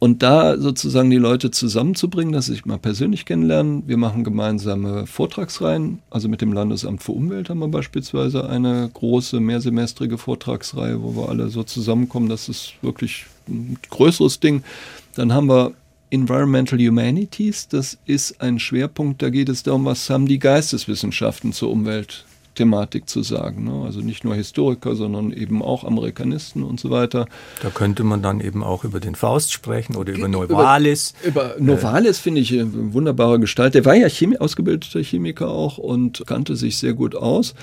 [0.00, 3.82] Und da sozusagen die Leute zusammenzubringen, dass sie sich mal persönlich kennenlernen.
[3.86, 5.98] Wir machen gemeinsame Vortragsreihen.
[6.08, 11.28] Also mit dem Landesamt für Umwelt haben wir beispielsweise eine große, mehrsemestrige Vortragsreihe, wo wir
[11.28, 12.30] alle so zusammenkommen.
[12.30, 14.62] Das ist wirklich ein größeres Ding.
[15.16, 15.72] Dann haben wir
[16.08, 17.68] Environmental Humanities.
[17.68, 19.20] Das ist ein Schwerpunkt.
[19.20, 21.70] Da geht es darum, was haben die Geisteswissenschaften zur
[22.60, 23.64] Umweltthematik zu sagen.
[23.64, 23.84] Ne?
[23.84, 27.26] Also nicht nur Historiker, sondern eben auch Amerikanisten und so weiter.
[27.62, 31.14] Da könnte man dann eben auch über den Faust sprechen oder über Novalis.
[31.24, 33.74] Über Novalis finde ich eine wunderbare Gestalt.
[33.74, 37.54] Der war ja Chemie, ausgebildeter Chemiker auch und kannte sich sehr gut aus.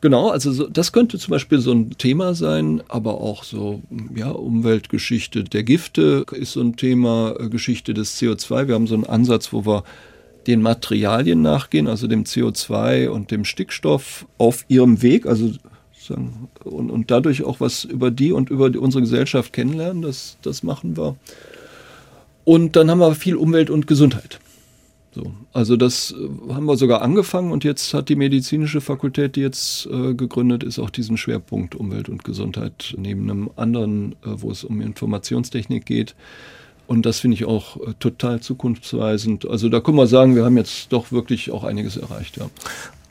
[0.00, 3.80] Genau, also so, das könnte zum Beispiel so ein Thema sein, aber auch so,
[4.14, 8.68] ja, Umweltgeschichte der Gifte ist so ein Thema, äh, Geschichte des CO2.
[8.68, 9.82] Wir haben so einen Ansatz, wo wir
[10.46, 15.52] den Materialien nachgehen, also dem CO2 und dem Stickstoff auf ihrem Weg, also
[16.10, 20.02] und, und dadurch auch was über die und über die, unsere Gesellschaft kennenlernen.
[20.02, 21.16] Das, das machen wir.
[22.44, 24.38] Und dann haben wir viel Umwelt und Gesundheit.
[25.14, 29.42] So, also das äh, haben wir sogar angefangen und jetzt hat die medizinische Fakultät, die
[29.42, 34.50] jetzt äh, gegründet ist, auch diesen Schwerpunkt Umwelt und Gesundheit neben einem anderen, äh, wo
[34.50, 36.16] es um Informationstechnik geht.
[36.86, 39.48] Und das finde ich auch äh, total zukunftsweisend.
[39.48, 42.36] Also da können wir sagen, wir haben jetzt doch wirklich auch einiges erreicht.
[42.36, 42.50] Ja.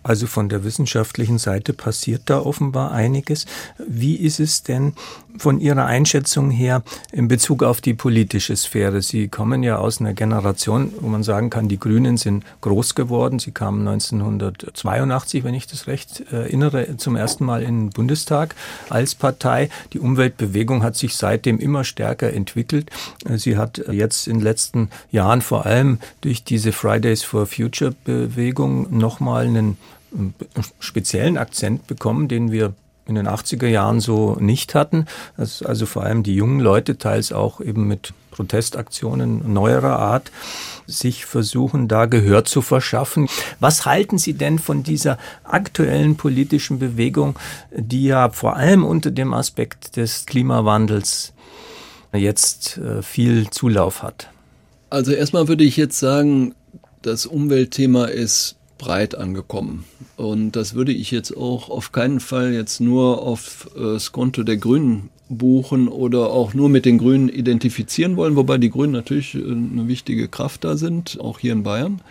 [0.03, 3.45] Also von der wissenschaftlichen Seite passiert da offenbar einiges.
[3.87, 4.93] Wie ist es denn
[5.37, 9.01] von Ihrer Einschätzung her in Bezug auf die politische Sphäre?
[9.01, 13.39] Sie kommen ja aus einer Generation, wo man sagen kann, die Grünen sind groß geworden.
[13.39, 18.55] Sie kamen 1982, wenn ich das recht erinnere, zum ersten Mal in den Bundestag
[18.89, 19.69] als Partei.
[19.93, 22.91] Die Umweltbewegung hat sich seitdem immer stärker entwickelt.
[23.35, 28.97] Sie hat jetzt in den letzten Jahren vor allem durch diese Fridays for Future Bewegung
[28.97, 29.77] nochmal einen
[30.79, 32.73] speziellen Akzent bekommen, den wir
[33.05, 35.05] in den 80er Jahren so nicht hatten.
[35.37, 40.31] Dass also vor allem die jungen Leute, teils auch eben mit Protestaktionen neuerer Art,
[40.87, 43.27] sich versuchen, da Gehör zu verschaffen.
[43.59, 47.35] Was halten Sie denn von dieser aktuellen politischen Bewegung,
[47.71, 51.33] die ja vor allem unter dem Aspekt des Klimawandels
[52.13, 54.29] jetzt äh, viel Zulauf hat?
[54.89, 56.53] Also erstmal würde ich jetzt sagen,
[57.01, 59.85] das Umweltthema ist breit angekommen.
[60.17, 64.43] Und das würde ich jetzt auch auf keinen Fall jetzt nur auf äh, das Konto
[64.43, 69.35] der Grünen buchen oder auch nur mit den Grünen identifizieren wollen, wobei die Grünen natürlich
[69.35, 72.01] äh, eine wichtige Kraft da sind, auch hier in Bayern.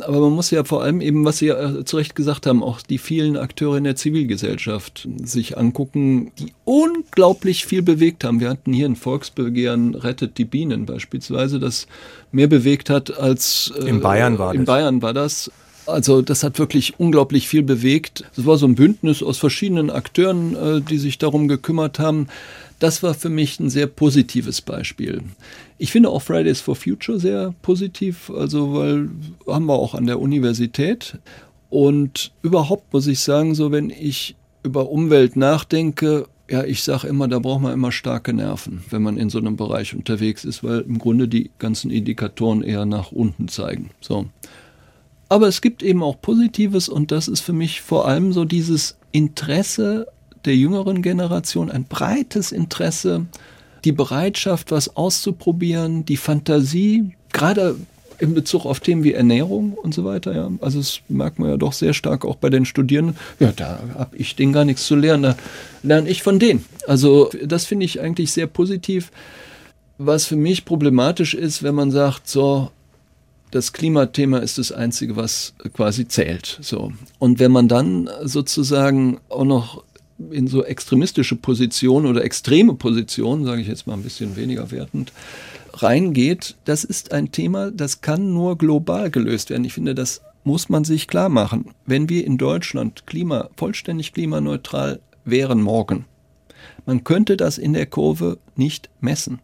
[0.00, 2.82] Aber man muss ja vor allem eben, was Sie ja zu Recht gesagt haben, auch
[2.82, 8.40] die vielen Akteure in der Zivilgesellschaft sich angucken, die unglaublich viel bewegt haben.
[8.40, 11.86] Wir hatten hier ein Volksbegehren Rettet die Bienen beispielsweise, das
[12.30, 14.66] mehr bewegt hat als äh, in Bayern war in das.
[14.66, 15.50] Bayern war das.
[15.86, 18.24] Also das hat wirklich unglaublich viel bewegt.
[18.34, 22.26] Das war so ein Bündnis aus verschiedenen Akteuren, äh, die sich darum gekümmert haben.
[22.78, 25.22] Das war für mich ein sehr positives Beispiel.
[25.78, 29.08] Ich finde auch Fridays for Future sehr positiv, also weil
[29.46, 31.18] haben wir auch an der Universität.
[31.70, 37.26] Und überhaupt muss ich sagen, so wenn ich über Umwelt nachdenke, Ja, ich sage immer,
[37.26, 40.80] da braucht man immer starke Nerven, wenn man in so einem Bereich unterwegs ist, weil
[40.82, 43.90] im Grunde die ganzen Indikatoren eher nach unten zeigen.
[44.00, 44.26] So.
[45.28, 48.96] Aber es gibt eben auch Positives und das ist für mich vor allem so dieses
[49.12, 50.06] Interesse
[50.44, 53.26] der jüngeren Generation, ein breites Interesse,
[53.84, 57.76] die Bereitschaft, was auszuprobieren, die Fantasie, gerade
[58.18, 60.34] in Bezug auf Themen wie Ernährung und so weiter.
[60.34, 60.50] Ja.
[60.60, 63.16] Also das merkt man ja doch sehr stark auch bei den Studierenden.
[63.40, 65.22] Ja, da habe ich denen gar nichts zu lernen.
[65.22, 65.36] Da
[65.82, 66.64] lerne ich von denen.
[66.86, 69.10] Also das finde ich eigentlich sehr positiv.
[69.98, 72.70] Was für mich problematisch ist, wenn man sagt, so,
[73.56, 76.58] das Klimathema ist das Einzige, was quasi zählt.
[76.60, 76.92] So.
[77.18, 79.82] Und wenn man dann sozusagen auch noch
[80.30, 85.12] in so extremistische Positionen oder extreme Positionen, sage ich jetzt mal ein bisschen weniger wertend,
[85.72, 89.64] reingeht, das ist ein Thema, das kann nur global gelöst werden.
[89.64, 91.70] Ich finde, das muss man sich klar machen.
[91.86, 96.04] Wenn wir in Deutschland Klima, vollständig klimaneutral wären morgen,
[96.84, 99.40] man könnte das in der Kurve nicht messen.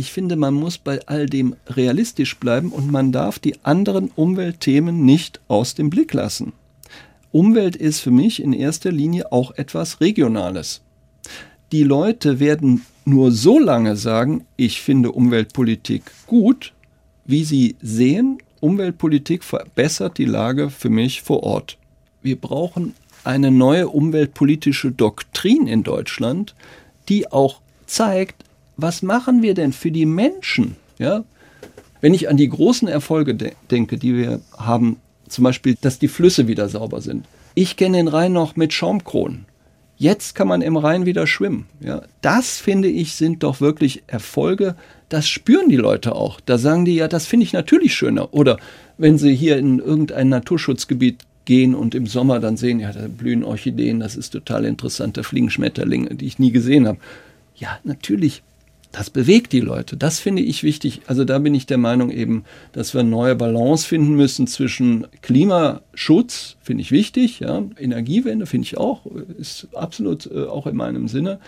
[0.00, 5.04] Ich finde, man muss bei all dem realistisch bleiben und man darf die anderen Umweltthemen
[5.04, 6.54] nicht aus dem Blick lassen.
[7.32, 10.80] Umwelt ist für mich in erster Linie auch etwas Regionales.
[11.70, 16.72] Die Leute werden nur so lange sagen, ich finde Umweltpolitik gut,
[17.26, 21.76] wie sie sehen, Umweltpolitik verbessert die Lage für mich vor Ort.
[22.22, 26.54] Wir brauchen eine neue umweltpolitische Doktrin in Deutschland,
[27.10, 28.46] die auch zeigt,
[28.82, 30.76] was machen wir denn für die Menschen?
[30.98, 31.24] Ja?
[32.00, 34.96] Wenn ich an die großen Erfolge de denke, die wir haben,
[35.28, 37.26] zum Beispiel, dass die Flüsse wieder sauber sind.
[37.54, 39.46] Ich kenne den Rhein noch mit Schaumkronen.
[39.96, 41.66] Jetzt kann man im Rhein wieder schwimmen.
[41.80, 44.74] Ja, das finde ich sind doch wirklich Erfolge.
[45.10, 46.40] Das spüren die Leute auch.
[46.40, 48.32] Da sagen die ja, das finde ich natürlich schöner.
[48.32, 48.58] Oder
[48.96, 53.44] wenn sie hier in irgendein Naturschutzgebiet gehen und im Sommer dann sehen, ja, da blühen
[53.44, 56.98] Orchideen, das ist total interessant, da fliegen Schmetterlinge, die ich nie gesehen habe.
[57.56, 58.42] Ja, natürlich
[58.92, 59.96] das bewegt die Leute.
[59.96, 61.02] Das finde ich wichtig.
[61.06, 65.06] Also da bin ich der Meinung eben, dass wir eine neue Balance finden müssen zwischen
[65.22, 69.06] Klimaschutz, finde ich wichtig, ja, Energiewende finde ich auch,
[69.38, 71.38] ist absolut äh, auch in meinem Sinne,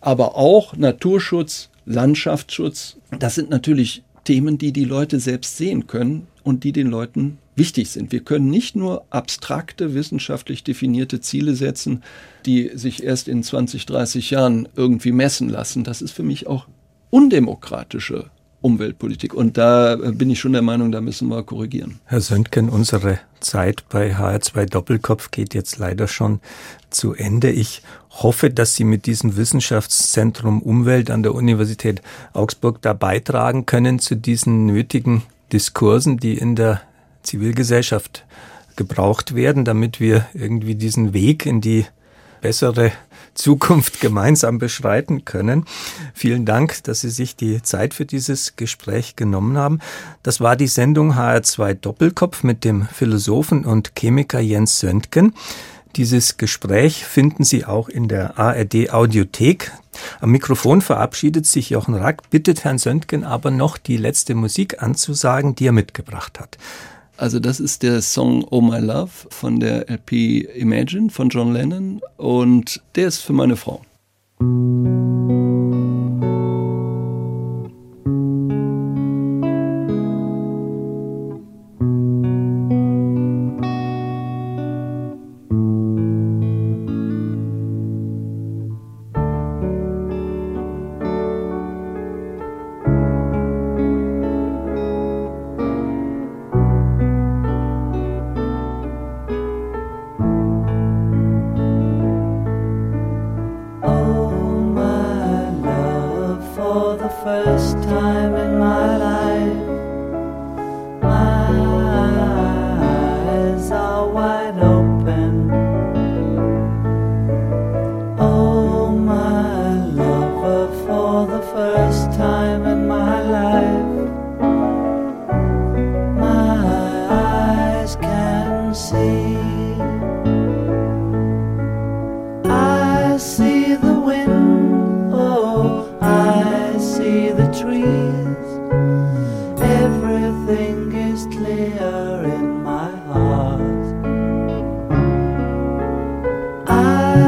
[0.00, 2.98] aber auch Naturschutz, Landschaftsschutz.
[3.18, 7.90] Das sind natürlich Themen, die die Leute selbst sehen können und die den Leuten wichtig
[7.90, 8.12] sind.
[8.12, 12.02] Wir können nicht nur abstrakte, wissenschaftlich definierte Ziele setzen,
[12.44, 15.82] die sich erst in 20, 30 Jahren irgendwie messen lassen.
[15.82, 16.66] Das ist für mich auch
[17.10, 18.30] undemokratische
[18.60, 19.34] Umweltpolitik.
[19.34, 22.00] Und da äh, bin ich schon der Meinung, da müssen wir korrigieren.
[22.04, 26.40] Herr Söntgen, unsere Zeit bei HR2 Doppelkopf geht jetzt leider schon
[26.90, 27.50] zu Ende.
[27.50, 32.02] Ich hoffe, dass Sie mit diesem Wissenschaftszentrum Umwelt an der Universität
[32.32, 36.80] Augsburg da beitragen können zu diesen nötigen Diskursen, die in der
[37.22, 38.24] Zivilgesellschaft
[38.74, 41.86] gebraucht werden, damit wir irgendwie diesen Weg in die
[42.40, 42.92] bessere
[43.36, 45.64] Zukunft gemeinsam beschreiten können.
[46.14, 49.78] Vielen Dank, dass Sie sich die Zeit für dieses Gespräch genommen haben.
[50.22, 55.34] Das war die Sendung HR2 Doppelkopf mit dem Philosophen und Chemiker Jens Söntgen.
[55.96, 59.72] Dieses Gespräch finden Sie auch in der ARD Audiothek.
[60.20, 65.54] Am Mikrofon verabschiedet sich Jochen Rack, bittet Herrn Söntgen aber noch die letzte Musik anzusagen,
[65.54, 66.58] die er mitgebracht hat.
[67.18, 72.00] Also das ist der Song Oh My Love von der LP Imagine von John Lennon
[72.18, 73.80] und der ist für meine Frau.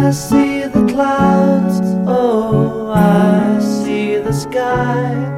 [0.08, 5.37] I see the clouds, oh, I see the sky.